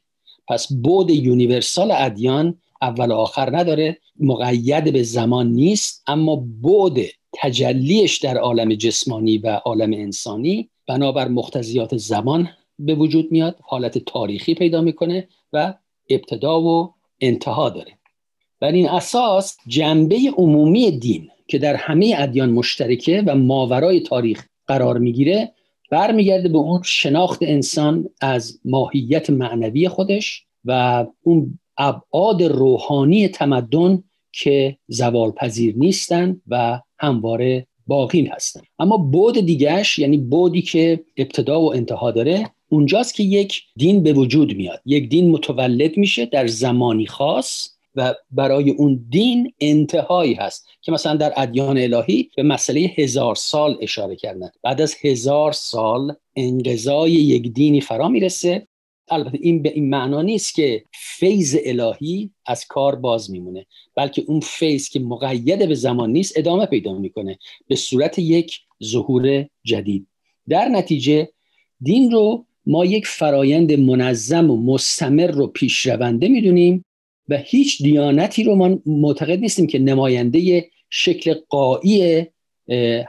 پس 0.48 0.72
بعد 0.72 1.10
universal 1.10 1.90
ادیان 1.90 2.58
اول 2.82 3.10
و 3.10 3.14
آخر 3.14 3.56
نداره 3.56 3.98
مقید 4.20 4.92
به 4.92 5.02
زمان 5.02 5.46
نیست 5.46 6.02
اما 6.06 6.36
بعد 6.62 6.98
تجلیش 7.32 8.18
در 8.18 8.36
عالم 8.36 8.74
جسمانی 8.74 9.38
و 9.38 9.48
عالم 9.48 9.92
انسانی 9.92 10.68
بنابر 10.88 11.28
مقتضیات 11.28 11.96
زمان 11.96 12.48
به 12.78 12.94
وجود 12.94 13.32
میاد 13.32 13.56
حالت 13.62 13.98
تاریخی 13.98 14.54
پیدا 14.54 14.80
می‌کنه 14.80 15.28
و 15.52 15.74
ابتدا 16.10 16.62
و 16.62 16.94
انتها 17.20 17.70
داره. 17.70 17.92
بر 18.60 18.72
این 18.72 18.88
اساس 18.88 19.56
جنبه 19.68 20.18
عمومی 20.36 20.90
دین 20.90 21.28
که 21.48 21.58
در 21.58 21.74
همه 21.74 22.14
ادیان 22.18 22.50
مشترکه 22.50 23.22
و 23.26 23.34
ماورای 23.34 24.00
تاریخ 24.00 24.46
قرار 24.66 24.98
می‌گیره 24.98 25.52
برمیگرده 25.90 26.48
به 26.48 26.58
اون 26.58 26.80
شناخت 26.84 27.38
انسان 27.42 28.08
از 28.20 28.60
ماهیت 28.64 29.30
معنوی 29.30 29.88
خودش 29.88 30.46
و 30.64 31.06
اون 31.22 31.58
ابعاد 31.78 32.42
روحانی 32.42 33.28
تمدن 33.28 34.02
که 34.32 34.78
زوال 34.88 35.30
پذیر 35.30 35.74
نیستن 35.76 36.40
و 36.48 36.80
همواره 36.98 37.66
باقی 37.86 38.24
هستن. 38.26 38.60
اما 38.78 38.96
بود 38.96 39.40
دیگهش 39.40 39.98
یعنی 39.98 40.16
بودی 40.16 40.62
که 40.62 41.04
ابتدا 41.16 41.60
و 41.60 41.74
انتها 41.74 42.10
داره 42.10 42.50
اونجاست 42.68 43.14
که 43.14 43.22
یک 43.22 43.62
دین 43.76 44.02
به 44.02 44.12
وجود 44.12 44.56
میاد. 44.56 44.80
یک 44.86 45.08
دین 45.08 45.30
متولد 45.30 45.96
میشه 45.96 46.26
در 46.26 46.46
زمانی 46.46 47.06
خاص 47.06 47.73
و 47.94 48.14
برای 48.30 48.70
اون 48.70 49.06
دین 49.08 49.52
انتهایی 49.60 50.34
هست 50.34 50.68
که 50.82 50.92
مثلا 50.92 51.16
در 51.16 51.32
ادیان 51.36 51.78
الهی 51.78 52.30
به 52.36 52.42
مسئله 52.42 52.80
هزار 52.80 53.34
سال 53.34 53.78
اشاره 53.80 54.16
کردن. 54.16 54.50
بعد 54.62 54.80
از 54.80 54.94
هزار 55.02 55.52
سال 55.52 56.14
انقضای 56.36 57.12
یک 57.12 57.52
دینی 57.52 57.80
فرا 57.80 58.08
می‌رسه. 58.08 58.68
البته 59.08 59.38
این 59.40 59.62
به 59.62 59.72
این 59.72 59.90
معنا 59.90 60.22
نیست 60.22 60.54
که 60.54 60.84
فیض 60.92 61.56
الهی 61.64 62.30
از 62.46 62.66
کار 62.66 62.96
باز 62.96 63.30
میمونه 63.30 63.66
بلکه 63.96 64.24
اون 64.26 64.40
فیض 64.40 64.88
که 64.88 65.00
مقید 65.00 65.68
به 65.68 65.74
زمان 65.74 66.10
نیست 66.10 66.38
ادامه 66.38 66.66
پیدا 66.66 66.92
می‌کنه 66.92 67.38
به 67.68 67.76
صورت 67.76 68.18
یک 68.18 68.60
ظهور 68.84 69.46
جدید. 69.64 70.06
در 70.48 70.68
نتیجه 70.68 71.28
دین 71.80 72.10
رو 72.10 72.46
ما 72.66 72.84
یک 72.84 73.06
فرایند 73.06 73.72
منظم 73.72 74.50
و 74.50 74.56
مستمر 74.56 75.26
رو 75.26 75.46
پیشرونده 75.46 76.28
می‌دونیم. 76.28 76.84
و 77.28 77.36
هیچ 77.36 77.82
دیانتی 77.82 78.44
رو 78.44 78.54
ما 78.54 78.78
معتقد 78.86 79.38
نیستیم 79.38 79.66
که 79.66 79.78
نماینده 79.78 80.70
شکل 80.90 81.34
قایی 81.48 82.26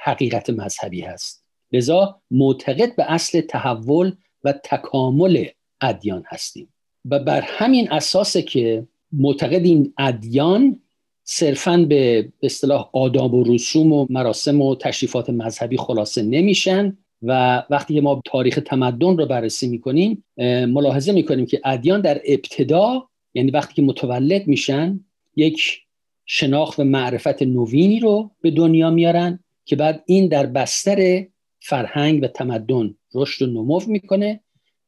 حقیقت 0.01 0.49
مذهبی 0.49 1.01
هست. 1.01 1.45
لذا 1.71 2.21
معتقد 2.31 2.95
به 2.95 3.11
اصل 3.11 3.41
تحول 3.41 4.11
و 4.43 4.51
تکامل 4.51 5.45
ادیان 5.81 6.23
هستیم. 6.27 6.73
و 7.05 7.19
بر 7.19 7.41
همین 7.41 7.91
اساسه 7.91 8.41
که 8.41 8.87
معتقد 9.11 9.65
این 9.65 9.93
ادیان 9.97 10.79
صرفا 11.23 11.85
به 11.89 12.29
اصطلاح 12.43 12.89
آداب 12.93 13.33
و 13.33 13.43
رسوم 13.43 13.93
و 13.93 14.05
مراسم 14.09 14.61
و 14.61 14.75
تشریفات 14.75 15.29
مذهبی 15.29 15.77
خلاصه 15.77 16.21
نمیشن 16.21 16.97
و 17.21 17.63
وقتی 17.69 17.99
ما 17.99 18.21
تاریخ 18.25 18.59
تمدن 18.65 19.17
رو 19.17 19.25
بررسی 19.25 19.67
می‌کنیم 19.67 20.23
ملاحظه 20.67 21.11
می‌کنیم 21.11 21.45
که 21.45 21.61
ادیان 21.65 22.01
در 22.01 22.21
ابتدا 22.25 23.09
یعنی 23.35 23.51
وقتی 23.51 23.73
که 23.73 23.81
متولد 23.81 24.47
میشن 24.47 24.99
یک 25.35 25.81
شناخت 26.25 26.79
و 26.79 26.83
معرفت 26.83 27.41
نوینی 27.43 27.99
رو 27.99 28.31
به 28.41 28.51
دنیا 28.51 28.89
میارن 28.89 29.39
که 29.65 29.75
بعد 29.75 30.03
این 30.05 30.27
در 30.27 30.45
بستر 30.45 31.25
فرهنگ 31.59 32.23
و 32.23 32.27
تمدن 32.27 32.95
رشد 33.13 33.41
و 33.41 33.47
نمو 33.47 33.81
می‌کنه 33.87 34.39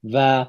و 0.04 0.46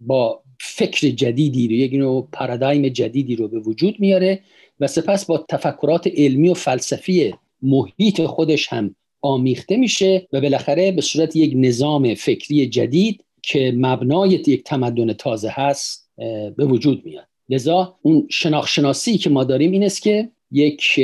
با 0.00 0.42
فکر 0.60 1.08
جدیدی 1.08 1.68
رو 1.68 1.74
یک 1.74 1.92
نوع 1.92 2.28
پارادایم 2.32 2.88
جدیدی 2.88 3.36
رو 3.36 3.48
به 3.48 3.58
وجود 3.58 4.00
میاره 4.00 4.40
و 4.80 4.86
سپس 4.86 5.26
با 5.26 5.46
تفکرات 5.48 6.06
علمی 6.16 6.48
و 6.48 6.54
فلسفی 6.54 7.34
محیط 7.62 8.20
خودش 8.20 8.72
هم 8.72 8.94
آمیخته 9.20 9.76
میشه 9.76 10.28
و 10.32 10.40
بالاخره 10.40 10.92
به 10.92 11.00
صورت 11.00 11.36
یک 11.36 11.52
نظام 11.56 12.14
فکری 12.14 12.66
جدید 12.66 13.24
که 13.42 13.72
مبنای 13.76 14.30
یک 14.30 14.64
تمدن 14.64 15.12
تازه 15.12 15.48
هست 15.52 16.10
به 16.56 16.64
وجود 16.64 17.04
میاد. 17.04 17.27
لذا 17.48 17.98
اون 18.02 18.26
شناخشناسی 18.30 19.18
که 19.18 19.30
ما 19.30 19.44
داریم 19.44 19.72
این 19.72 19.84
است 19.84 20.02
که 20.02 20.28
یک 20.50 21.00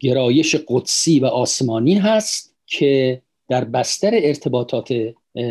گرایش 0.00 0.56
قدسی 0.68 1.20
و 1.20 1.26
آسمانی 1.26 1.94
هست 1.94 2.56
که 2.66 3.22
در 3.48 3.64
بستر 3.64 4.10
ارتباطات 4.12 4.94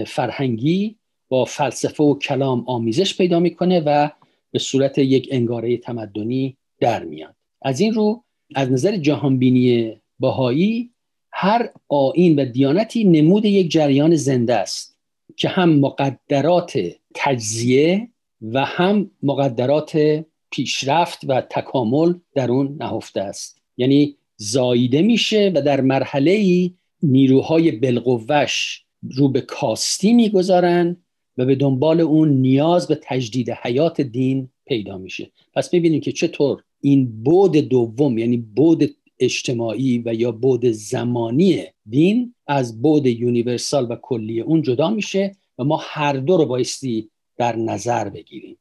فرهنگی 0.07 0.95
با 1.29 1.45
فلسفه 1.45 2.03
و 2.03 2.19
کلام 2.19 2.63
آمیزش 2.67 3.17
پیدا 3.17 3.39
می‌کنه 3.39 3.79
و 3.79 4.09
به 4.51 4.59
صورت 4.59 4.97
یک 4.97 5.27
انگاره 5.31 5.77
تمدنی 5.77 6.57
در 6.79 7.03
میاد. 7.03 7.35
از 7.61 7.79
این 7.79 7.93
رو 7.93 8.23
از 8.55 8.71
نظر 8.71 8.97
جهانبینی 8.97 9.97
باهایی 10.19 10.91
هر 11.31 11.69
آین 11.87 12.39
و 12.39 12.45
دیانتی 12.45 13.03
نمود 13.03 13.45
یک 13.45 13.71
جریان 13.71 14.15
زنده 14.15 14.55
است 14.55 14.97
که 15.35 15.49
هم 15.49 15.79
مقدرات 15.79 16.79
تجزیه 17.15 18.07
و 18.41 18.65
هم 18.65 19.11
مقدرات 19.23 20.23
پیشرفت 20.57 21.19
و 21.27 21.41
تکامل 21.41 22.13
در 22.35 22.51
اون 22.51 22.77
نهفته 22.79 23.21
است. 23.21 23.61
یعنی 23.77 24.17
زاییده 24.37 25.01
میشه 25.01 25.51
و 25.55 25.61
در 25.61 25.81
مرحله 25.81 26.31
ای 26.31 26.73
نیروهای 27.03 27.71
بلقوش 27.71 28.83
رو 29.11 29.29
به 29.29 29.41
کاستی 29.41 30.13
می‌گذارن 30.13 30.97
و 31.37 31.45
به 31.45 31.55
دنبال 31.55 32.01
اون 32.01 32.29
نیاز 32.29 32.87
به 32.87 32.99
تجدید 33.03 33.49
حیات 33.49 34.01
دین 34.01 34.49
پیدا 34.65 34.97
میشه. 34.97 35.31
پس 35.53 35.69
ببینیم 35.69 36.01
که 36.01 36.11
چطور 36.11 36.63
این 36.81 37.23
بود 37.23 37.55
دوم 37.57 38.17
یعنی 38.17 38.37
بود 38.37 38.95
اجتماعی 39.19 40.03
و 40.05 40.13
یا 40.13 40.31
بود 40.31 40.65
زمانی 40.65 41.63
دین 41.89 42.33
از 42.47 42.81
بود 42.81 43.05
یونیورسال 43.05 43.91
و 43.91 43.95
کلی 43.95 44.41
اون 44.41 44.61
جدا 44.61 44.89
میشه 44.89 45.35
و 45.57 45.63
ما 45.63 45.79
هر 45.83 46.13
دو 46.13 46.37
رو 46.37 46.45
بایستی 46.45 47.09
در 47.37 47.55
نظر 47.55 48.09
بگیریم. 48.09 48.57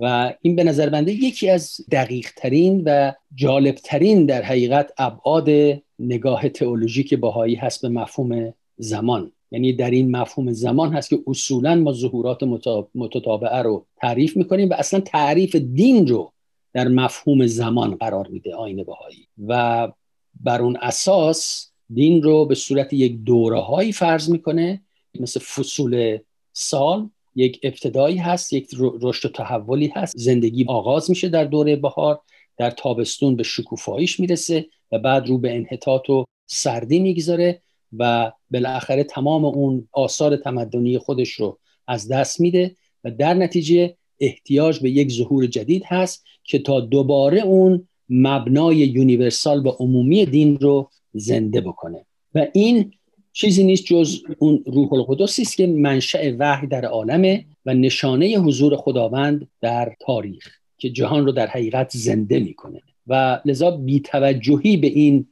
و 0.00 0.34
این 0.42 0.56
به 0.56 0.64
نظر 0.64 0.88
بنده 0.88 1.12
یکی 1.12 1.48
از 1.50 1.76
دقیق 1.90 2.28
ترین 2.36 2.82
و 2.86 3.12
جالب 3.34 3.74
ترین 3.74 4.26
در 4.26 4.42
حقیقت 4.42 4.92
ابعاد 4.98 5.48
نگاه 5.98 6.48
تئولوژیک 6.48 7.14
باهایی 7.14 7.54
هست 7.54 7.82
به 7.82 7.88
مفهوم 7.88 8.54
زمان. 8.76 9.32
یعنی 9.50 9.72
در 9.72 9.90
این 9.90 10.16
مفهوم 10.16 10.52
زمان 10.52 10.92
هست 10.92 11.10
که 11.10 11.18
اصولا 11.26 11.74
ما 11.74 11.92
ظهورات 11.92 12.42
متتابعه 12.94 13.62
رو 13.62 13.86
تعریف 13.96 14.36
می‌کنیم 14.36 14.70
و 14.70 14.72
اصلا 14.72 15.00
تعریف 15.00 15.56
دین 15.56 16.06
رو 16.06 16.32
در 16.72 16.88
مفهوم 16.88 17.46
زمان 17.46 17.94
قرار 17.94 18.28
میده 18.28 18.54
آین 18.54 18.84
باهایی 18.84 19.28
و 19.46 19.88
بر 20.40 20.62
اون 20.62 20.76
اساس 20.76 21.70
دین 21.94 22.22
رو 22.22 22.46
به 22.46 22.54
صورت 22.54 22.92
یک 22.92 23.16
دوره 23.16 23.60
هایی 23.60 23.92
فرض 23.92 24.30
می‌کنه 24.30 24.80
مثل 25.20 25.40
فصول 25.40 26.18
سال 26.52 27.10
یک 27.40 27.60
ابتدایی 27.62 28.16
هست 28.16 28.52
یک 28.52 28.68
رشد 28.78 29.28
و 29.28 29.32
تحولی 29.32 29.92
هست. 29.96 30.14
زندگی 30.16 30.64
آغاز 30.68 31.10
میشه 31.10 31.28
در 31.28 31.44
دوره 31.44 31.76
بهار 31.76 32.20
در 32.56 32.70
تابستون 32.70 33.36
به 33.36 33.42
شکوفاییش 33.42 34.20
می‌رسه 34.20 34.66
و 34.92 34.98
بعد 34.98 35.28
رو 35.28 35.38
به 35.38 35.54
انحطاط 35.54 36.10
و 36.10 36.24
سردی 36.46 36.98
می‌گذاره 36.98 37.62
و 37.98 38.32
بالاخره 38.50 39.04
تمام 39.04 39.44
اون 39.44 39.88
آثار 39.92 40.36
تمدنی 40.36 40.98
خودش 40.98 41.30
رو 41.30 41.58
از 41.86 42.08
دست 42.08 42.40
میده 42.40 42.76
و 43.04 43.10
در 43.10 43.34
نتیجه 43.34 43.96
احتیاج 44.20 44.80
به 44.80 44.90
یک 44.90 45.12
ظهور 45.12 45.46
جدید 45.46 45.82
هست 45.86 46.24
که 46.44 46.58
تا 46.58 46.80
دوباره 46.80 47.40
اون 47.40 47.88
مبنای 48.08 48.76
یونیورسال 48.76 49.66
و 49.66 49.68
عمومی 49.68 50.26
دین 50.26 50.58
رو 50.58 50.90
زنده 51.12 51.60
بکنه. 51.60 52.06
و 52.34 52.46
این 52.52 52.92
چیزی 53.32 53.64
نیست 53.64 53.84
جز 53.84 54.18
اون 54.38 54.64
روح 54.66 54.92
القدسی 54.92 55.42
است 55.42 55.56
که 55.56 55.66
منشأ 55.66 56.32
وحی 56.38 56.66
در 56.66 56.84
عالمه 56.84 57.44
و 57.66 57.74
نشانه 57.74 58.26
حضور 58.26 58.76
خداوند 58.76 59.48
در 59.60 59.92
تاریخ 60.00 60.48
که 60.78 60.90
جهان 60.90 61.26
رو 61.26 61.32
در 61.32 61.46
حقیقت 61.46 61.90
زنده 61.96 62.38
می‌کنه. 62.38 62.82
و 63.06 63.40
لذا 63.44 63.70
بیتوجهی 63.70 64.76
به 64.76 64.86
این 64.86 65.26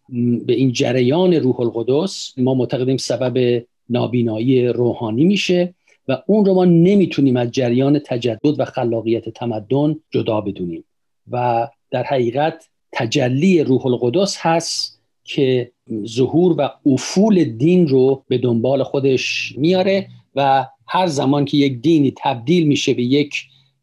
به 0.46 0.52
این 0.52 0.72
جریان 0.72 1.34
روح 1.34 1.60
القدس 1.60 2.34
ما 2.36 2.54
معتقدیم 2.54 2.96
سبب 2.96 3.64
نابینایی 3.90 4.68
روحانی 4.68 5.24
میشه 5.24 5.74
و 6.08 6.22
اون 6.26 6.44
رو 6.44 6.54
ما 6.54 6.64
نمی‌تونیم 6.64 7.36
از 7.36 7.50
جریان 7.50 7.98
تجدد 7.98 8.60
و 8.60 8.64
خلاقیت 8.64 9.28
تمدن 9.28 9.96
جدا 10.10 10.40
بدونیم. 10.40 10.84
و 11.30 11.68
در 11.90 12.02
حقیقت 12.02 12.68
تجلی 12.92 13.64
روح 13.64 13.86
القدس 13.86 14.36
هست 14.38 14.97
که 15.28 15.72
ظهور 16.06 16.54
و 16.58 16.68
افول 16.86 17.44
دین 17.44 17.88
رو 17.88 18.24
به 18.28 18.38
دنبال 18.38 18.82
خودش 18.82 19.54
میاره 19.56 20.08
و 20.34 20.66
هر 20.86 21.06
زمان 21.06 21.44
که 21.44 21.56
یک 21.56 21.80
دینی 21.80 22.14
تبدیل 22.16 22.66
میشه 22.66 22.94
به 22.94 23.02
یک 23.02 23.34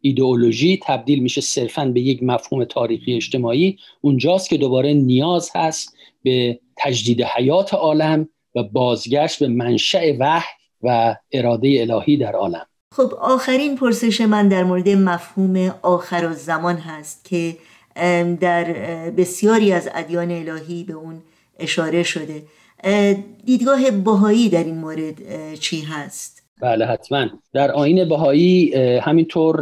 ایدئولوژی 0.02 0.80
تبدیل 0.84 1.20
میشه 1.20 1.42
صرفا 1.42 1.86
به 1.86 2.02
یک 2.02 2.24
مفهوم 2.24 2.64
تاریخی 2.64 3.14
اجتماعی. 3.14 3.78
اونجاست 4.02 4.50
که 4.50 4.58
دوباره 4.58 4.94
نیاز 4.94 5.52
هست 5.56 5.96
به 6.24 6.60
تجدید 6.78 7.22
حیات 7.22 7.74
عالم 7.74 8.30
و 8.56 8.64
بازگشت 8.64 9.40
به 9.40 9.48
منشأ 9.48 10.14
وحی 10.20 10.46
و 10.84 11.16
اراده 11.32 11.78
الهی 11.82 12.18
در 12.18 12.34
عالم. 12.34 12.66
خب 12.92 13.14
آخرین 13.22 13.76
پرسش 13.76 14.22
من 14.22 14.48
در 14.48 14.64
مورد 14.64 14.90
مفهوم 14.90 15.76
آخر 15.82 16.34
زمان 16.34 16.76
هست 16.76 17.26
که 17.26 17.56
در 18.40 18.64
بسیاری 19.18 19.72
از 19.72 19.90
ادیان 19.94 20.32
الهی 20.32 20.84
به 20.84 20.94
اون 20.94 21.22
اشاره 21.60 22.04
شده. 22.04 22.44
دیدگاه 23.46 23.92
بهایی 23.92 24.50
در 24.50 24.64
این 24.64 24.78
مورد 24.78 25.16
چی 25.60 25.82
هست؟ 25.82 26.44
بله 26.62 26.86
حتما. 26.86 27.28
در 27.54 27.72
آین 27.72 28.10
بهایی 28.10 28.76
همینطور 28.76 29.62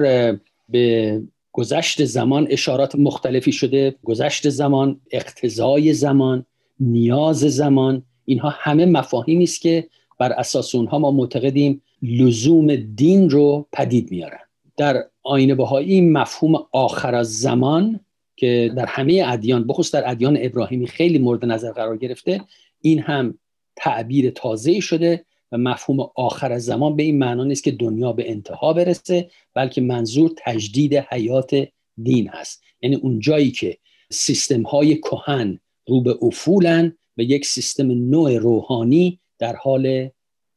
به 0.70 1.22
گذشت 1.52 2.06
زمان 2.06 2.48
اشارات 2.50 2.96
مختلفی 2.96 3.52
شده. 3.52 3.96
گذشت 4.04 4.50
زمان 4.50 5.02
اقتضای 5.12 5.94
زمان 5.94 6.46
نیاز 6.80 7.40
زمان. 7.40 8.04
اینها 8.26 8.54
همه 8.58 8.86
مفاهیمی 8.86 9.44
است 9.44 9.62
که 9.62 9.88
بر 10.20 10.32
اساس 10.32 10.76
اونها 10.76 11.00
ما 11.00 11.12
معتقدیم 11.12 11.82
لزوم 12.02 12.76
دین 12.76 13.30
رو 13.30 13.68
پدید 13.72 14.12
میارن. 14.12 14.40
در 14.78 15.04
آین 15.24 15.56
بهایی 15.56 16.02
مفهوم 16.02 16.66
آخر 16.72 17.16
از 17.16 17.40
زمان 17.40 18.00
که 18.36 18.74
در 18.78 18.86
همه 18.86 19.24
ادیان 19.28 19.68
بخصوص 19.68 19.92
در 19.92 20.10
ادیان 20.10 20.38
ابراهیمی 20.42 20.88
خیلی 20.88 21.20
مورد 21.20 21.46
نظر 21.46 21.72
قرار 21.72 21.98
گرفته. 21.98 22.42
این 22.82 23.00
هم 23.00 23.40
تعبیر 23.76 24.30
تازه 24.30 24.80
شده 24.80 25.26
و 25.52 25.58
مفهوم 25.58 26.10
آخر 26.16 26.58
زمان 26.58 26.96
به 26.96 27.04
این 27.04 27.18
معنا 27.18 27.44
نیست 27.44 27.64
که 27.64 27.72
دنیا 27.72 28.14
به 28.14 28.32
انتها 28.32 28.74
برسه 28.74 29.30
بلکه 29.54 29.82
منظور 29.82 30.32
تجدید 30.38 30.96
حیات 30.96 31.68
دین 32.04 32.30
هست. 32.30 32.64
یعنی 32.82 32.96
اون 32.96 33.20
جایی 33.20 33.52
که 33.52 33.78
سیستم 34.12 34.62
های 34.62 34.96
کهن 34.96 35.60
رو 35.88 36.02
به 36.02 36.18
افولن 36.22 36.98
و 37.18 37.22
یک 37.22 37.46
سیستم 37.46 37.92
نوع 37.92 38.38
روحانی 38.38 39.20
در 39.40 39.56
حال 39.56 40.10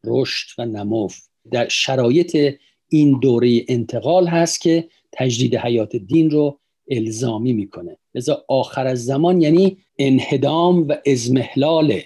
رشد 0.05 0.49
و 0.59 0.67
نمو. 0.67 1.09
در 1.51 1.69
شرایط 1.69 2.55
این 2.89 3.19
دوره 3.21 3.65
انتقال 3.69 4.27
هست 4.27 4.61
که 4.61 4.89
تجدید 5.13 5.57
حیات 5.57 5.97
دین 5.97 6.31
رو 6.31 6.61
الزامی 6.91 7.53
می‌کنه. 7.53 7.97
لذا 8.15 8.45
آخر 8.49 8.87
از 8.87 9.05
زمان 9.05 9.41
یعنی 9.41 9.79
انهدام 9.99 10.89
و 10.89 10.95
ازمهلال 11.07 12.01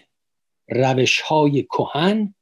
روش 0.69 1.21
های 1.21 1.63
کهن 1.63 2.35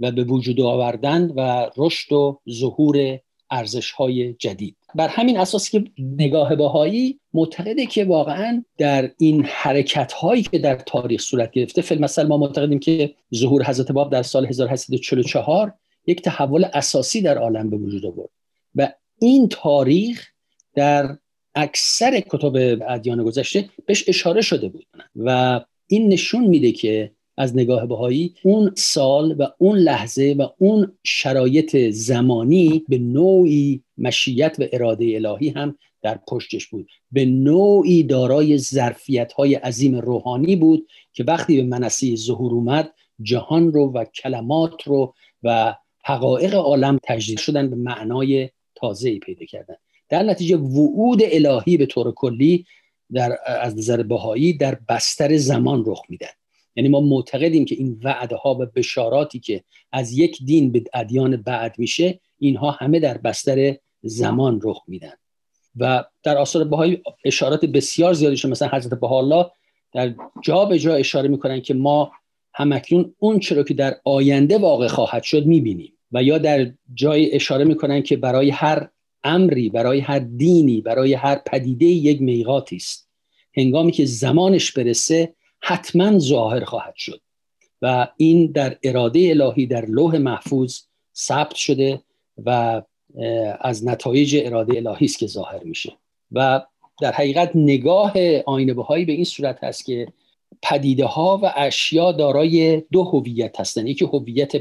و 0.00 0.10
به 0.10 0.24
وجود 0.24 0.60
آوردن 0.60 1.30
و 1.36 1.70
رشد 1.76 2.12
و 2.12 2.40
ظهور 2.50 3.18
ارزش 3.50 3.90
های 3.90 4.32
جدید. 4.32 4.76
بر 4.94 5.08
همین 5.08 5.38
اساس 5.38 5.70
که 5.70 5.84
نگاه 5.98 6.56
باهایی 6.56 7.20
معتقده 7.34 7.86
که 7.86 8.04
واقعا 8.04 8.64
در 8.78 9.10
این 9.18 9.44
حرکت 9.44 10.12
هایی 10.12 10.42
که 10.42 10.58
در 10.58 10.76
تاریخ 10.76 11.20
صورت 11.20 11.50
گرفته 11.50 11.82
فیلم 11.82 12.00
مثلا 12.00 12.28
ما 12.28 12.36
معتقدیم 12.36 12.78
که 12.78 13.14
ظهور 13.34 13.64
حضرت 13.64 13.92
باب 13.92 14.12
در 14.12 14.22
سال 14.22 14.46
1844 14.46 15.74
یک 16.06 16.22
تحول 16.22 16.64
اساسی 16.64 17.22
در 17.22 17.38
عالم 17.38 17.70
به 17.70 17.76
وجود 17.76 18.06
آورد. 18.06 18.30
و 18.74 18.92
این 19.20 19.48
تاریخ 19.48 20.28
در 20.74 21.18
اکثر 21.54 22.20
کتب 22.20 22.82
ادیان 22.88 23.24
گذشته 23.24 23.68
بهش 23.86 24.08
اشاره 24.08 24.40
شده 24.40 24.68
بود. 24.68 24.86
و 25.16 25.60
این 25.86 26.08
نشون 26.08 26.44
میده 26.46 26.72
که 26.72 27.12
از 27.36 27.56
نگاه 27.56 27.86
بهایی 27.86 28.34
اون 28.42 28.72
سال 28.76 29.34
و 29.38 29.46
اون 29.58 29.78
لحظه 29.78 30.36
و 30.38 30.48
اون 30.58 30.92
شرایط 31.04 31.76
زمانی 31.90 32.84
به 32.88 32.98
نوعی 32.98 33.82
مشیت 33.98 34.56
و 34.58 34.64
اراده 34.72 35.04
الهی 35.14 35.48
هم 35.48 35.78
در 36.02 36.18
پشتش 36.28 36.66
بود. 36.66 36.88
به 37.12 37.24
نوعی 37.24 38.02
دارای 38.02 38.58
ظرفیت 38.58 39.32
های 39.32 39.54
عظیم 39.54 39.94
روحانی 39.94 40.56
بود 40.56 40.88
که 41.12 41.24
وقتی 41.24 41.56
به 41.56 41.62
منصه 41.62 42.16
ظهور 42.16 42.52
اومد 42.52 42.92
جهان 43.22 43.72
رو 43.72 43.92
و 43.92 44.04
کلمات 44.04 44.82
رو 44.82 45.14
و 45.42 45.74
حقایق 46.04 46.54
عالم 46.54 46.98
تجدید 47.02 47.38
شدن 47.38 47.70
به 47.70 47.76
معنای 47.76 48.50
تازه 48.74 49.18
پیدا 49.18 49.46
کردن. 49.46 49.74
در 50.08 50.22
نتیجه 50.22 50.56
وعود 50.56 51.22
الهی 51.24 51.76
به 51.76 51.86
طور 51.86 52.12
کلی 52.12 52.66
در 53.12 53.38
از 53.46 53.78
نظر 53.78 54.02
بهایی 54.02 54.52
در 54.52 54.78
بستر 54.88 55.36
زمان 55.36 55.84
رخ 55.86 56.02
میدن. 56.08 56.28
یعنی 56.76 56.88
ما 56.88 57.00
معتقدیم 57.00 57.64
که 57.64 57.74
این 57.74 58.00
وعده 58.04 58.36
ها 58.36 58.54
و 58.54 58.66
بشاراتی 58.66 59.40
که 59.40 59.64
از 59.92 60.18
یک 60.18 60.38
دین 60.44 60.72
به 60.72 60.84
ادیان 60.94 61.36
بعد 61.36 61.74
میشه 61.78 62.20
اینها 62.38 62.70
همه 62.70 63.00
در 63.00 63.18
بستر 63.18 63.76
زمان 64.02 64.60
رخ 64.62 64.82
میدن. 64.88 65.12
و 65.76 66.04
در 66.22 66.36
آثار 66.38 66.64
بهایی 66.64 67.02
اشارات 67.24 67.64
بسیار 67.64 68.12
زیادی 68.12 68.48
مثلا 68.48 68.68
حضرت 68.68 69.00
بهاءالله 69.00 69.50
در 69.92 70.14
جا 70.42 70.64
به 70.64 70.78
جا 70.78 70.94
اشاره 70.94 71.28
می‌کنن 71.28 71.60
که 71.60 71.74
ما 71.74 72.12
همکنون 72.54 73.14
اون 73.18 73.38
چرا 73.38 73.62
که 73.62 73.74
در 73.74 73.96
آینده 74.04 74.58
واقع 74.58 74.86
خواهد 74.86 75.22
شد 75.22 75.46
می‌بینیم. 75.46 75.92
و 76.12 76.22
یا 76.22 76.38
در 76.38 76.72
جای 76.94 77.34
اشاره 77.34 77.64
می‌کنن 77.64 78.02
که 78.02 78.16
برای 78.16 78.50
هر 78.50 78.88
امری 79.24 79.70
برای 79.70 80.00
هر 80.00 80.18
دینی 80.18 80.80
برای 80.80 81.14
هر 81.14 81.40
پدیده 81.46 81.86
یک 81.86 82.22
میقاتی 82.22 82.76
است. 82.76 83.08
هنگامی 83.56 83.92
که 83.92 84.04
زمانش 84.04 84.72
برسه 84.72 85.34
حتما 85.60 86.18
ظاهر 86.18 86.64
خواهد 86.64 86.94
شد 86.96 87.20
و 87.82 88.08
این 88.16 88.52
در 88.52 88.78
اراده 88.82 89.26
الهی 89.30 89.66
در 89.66 89.86
لوح 89.86 90.18
محفوظ 90.18 90.80
ثبت 91.16 91.54
شده 91.54 92.00
و 92.44 92.82
از 93.60 93.86
نتایج 93.86 94.36
اراده 94.44 94.76
الهی 94.76 95.06
است 95.06 95.18
که 95.18 95.26
ظاهر 95.26 95.64
میشه. 95.64 95.92
و 96.32 96.62
در 97.00 97.12
حقیقت 97.12 97.50
نگاه 97.54 98.12
آینه 98.46 98.74
بهایی 98.74 99.04
به 99.04 99.12
این 99.12 99.24
صورت 99.24 99.64
هست 99.64 99.84
که 99.84 100.08
پدیده 100.62 101.04
ها 101.04 101.40
و 101.42 101.52
اشیا 101.56 102.12
دارای 102.12 102.82
دو 102.92 103.02
هویت 103.04 103.60
هستند 103.60 103.88
یکی 103.88 104.04
هویت 104.04 104.56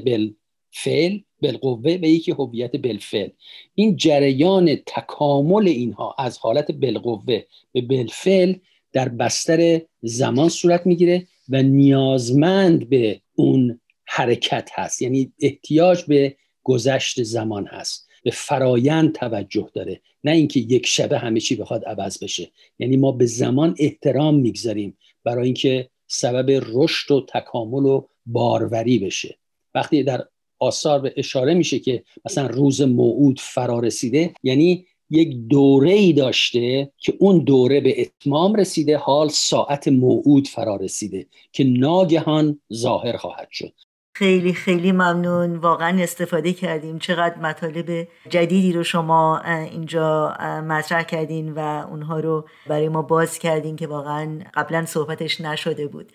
بالفعل 0.73 1.19
بالقوه 1.41 1.99
و 2.01 2.05
یکی 2.05 2.31
هویت 2.31 2.75
بالفعل. 2.75 3.29
این 3.75 3.95
جریان 3.95 4.75
تکامل 4.75 5.67
اینها 5.67 6.15
از 6.19 6.37
حالت 6.37 6.71
بالقوه 6.71 7.41
به 7.71 7.81
بالفعل 7.81 8.53
در 8.93 9.09
بستر 9.09 9.81
زمان 10.01 10.49
صورت 10.49 10.85
می‌گیره 10.85 11.27
و 11.49 11.61
نیازمند 11.61 12.89
به 12.89 13.21
اون 13.35 13.79
حرکت 14.05 14.69
هست. 14.73 15.01
یعنی 15.01 15.33
احتیاج 15.39 16.03
به 16.03 16.35
گذشت 16.63 17.23
زمان 17.23 17.67
هست. 17.67 18.07
به 18.23 18.31
فرایند 18.31 19.15
توجه 19.15 19.69
داره. 19.73 20.01
نه 20.23 20.31
اینکه 20.31 20.59
یک 20.59 20.85
شبه 20.85 21.19
همه 21.19 21.39
چی 21.39 21.55
بخواد 21.55 21.85
عوض 21.85 22.23
بشه. 22.23 22.51
یعنی 22.79 22.97
ما 22.97 23.11
به 23.11 23.25
زمان 23.25 23.75
احترام 23.79 24.35
می‌گذاریم 24.35 24.97
برای 25.23 25.45
اینکه 25.45 25.89
سبب 26.07 26.61
رشد 26.73 27.11
و 27.11 27.25
تکامل 27.33 27.85
و 27.85 28.07
باروری 28.25 28.99
بشه. 28.99 29.37
وقتی 29.75 30.03
در 30.03 30.25
آثار 30.63 30.99
به 30.99 31.13
اشاره 31.17 31.53
میشه 31.53 31.79
که 31.79 32.03
مثلا 32.25 32.47
روز 32.47 32.81
موعود 32.81 33.39
فرا 33.39 33.79
رسیده 33.79 34.33
یعنی 34.43 34.85
یک 35.09 35.37
دوره 35.49 35.91
ای 35.91 36.13
داشته 36.13 36.91
که 36.97 37.13
اون 37.19 37.39
دوره 37.39 37.81
به 37.81 38.01
اتمام 38.01 38.55
رسیده 38.55 38.97
حال 38.97 39.29
ساعت 39.29 39.87
موعود 39.87 40.47
فرا 40.47 40.75
رسیده 40.75 41.25
که 41.51 41.63
ناگهان 41.63 42.59
ظاهر 42.73 43.17
خواهد 43.17 43.47
شد. 43.51 43.73
خیلی 44.15 44.53
خیلی 44.53 44.91
ممنون. 44.91 45.55
واقعا 45.55 46.03
استفاده 46.03 46.53
کردیم. 46.53 46.99
چقدر 46.99 47.37
مطالب 47.37 48.07
جدیدی 48.29 48.73
رو 48.73 48.83
شما 48.83 49.41
اینجا 49.71 50.33
مطرح 50.67 51.03
کردین 51.03 51.51
و 51.51 51.59
اونها 51.89 52.19
رو 52.19 52.45
برای 52.67 52.89
ما 52.89 53.01
باز 53.01 53.39
کردین 53.39 53.75
که 53.75 53.87
واقعا 53.87 54.39
قبلا 54.53 54.85
صحبتش 54.85 55.41
نشده 55.41 55.87
بود. 55.87 56.11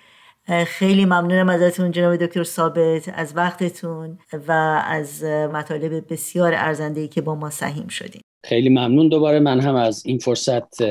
خیلی 0.66 1.04
ممنونم 1.04 1.48
ازتون 1.48 1.90
جناب 1.90 2.16
دکتر 2.16 2.42
ثابت 2.42 3.11
از 3.14 3.37
وقتتون 3.37 4.18
و 4.48 4.52
از 4.87 5.24
مطالب 5.24 6.12
بسیار 6.12 6.54
ارزنده 6.54 7.08
که 7.08 7.20
با 7.20 7.34
ما 7.34 7.50
سهیم 7.50 7.88
شدیم 7.88 8.22
خیلی 8.44 8.68
ممنون 8.68 9.08
دوباره. 9.08 9.40
من 9.40 9.61
هم 9.61 9.74
از 9.74 10.06
این 10.06 10.18
فرصت 10.18 10.82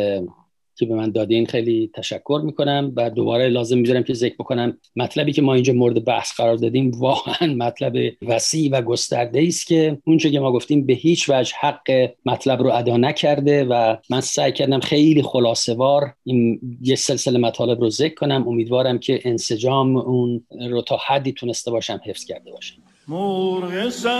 که 0.77 0.85
به 0.85 0.95
من 0.95 1.11
دادین 1.11 1.45
خیلی 1.45 1.91
تشکر 1.93 2.41
می‌کنم 2.43 2.93
و 2.95 3.09
دوباره 3.09 3.47
لازم 3.47 3.77
می‌ذارم 3.77 4.03
که 4.03 4.13
ذکر 4.13 4.35
بکنم 4.35 4.77
مطلبی 4.95 5.33
که 5.33 5.41
ما 5.41 5.53
اینجا 5.53 5.73
مورد 5.73 6.05
بحث 6.05 6.33
قرار 6.37 6.55
دادیم 6.55 6.91
واقعا 6.91 7.53
مطلب 7.53 7.93
وسیع 8.21 8.71
و 8.71 8.81
گسترده 8.81 9.43
است 9.47 9.67
که 9.67 9.97
اونچه 10.05 10.29
که 10.29 10.39
ما 10.39 10.51
گفتیم 10.51 10.85
به 10.85 10.93
هیچ 10.93 11.29
وجه 11.29 11.53
حق 11.59 12.09
مطلب 12.25 12.63
رو 12.63 12.73
ادا 12.73 12.97
نکرده 12.97 13.63
و 13.63 13.95
من 14.09 14.21
سعی 14.21 14.51
کردم 14.51 14.79
خیلی 14.79 15.21
خلاصه 15.21 15.73
وار 15.73 16.13
این 16.23 16.59
یه 16.81 16.95
سلسله 16.95 17.39
مطالب 17.39 17.81
رو 17.81 17.89
ذکر 17.89 18.15
کنم. 18.15 18.47
امیدوارم 18.47 18.99
که 18.99 19.21
انسجام 19.25 19.97
اون 19.97 20.45
رو 20.69 20.81
تا 20.81 20.97
حدی 21.07 21.31
تونسته 21.31 21.71
باشم 21.71 22.01
حفظ 22.05 22.25
کرده 22.25 22.51
باشم. 22.51 22.75
مرغ 23.07 23.89
شکن 23.89 24.17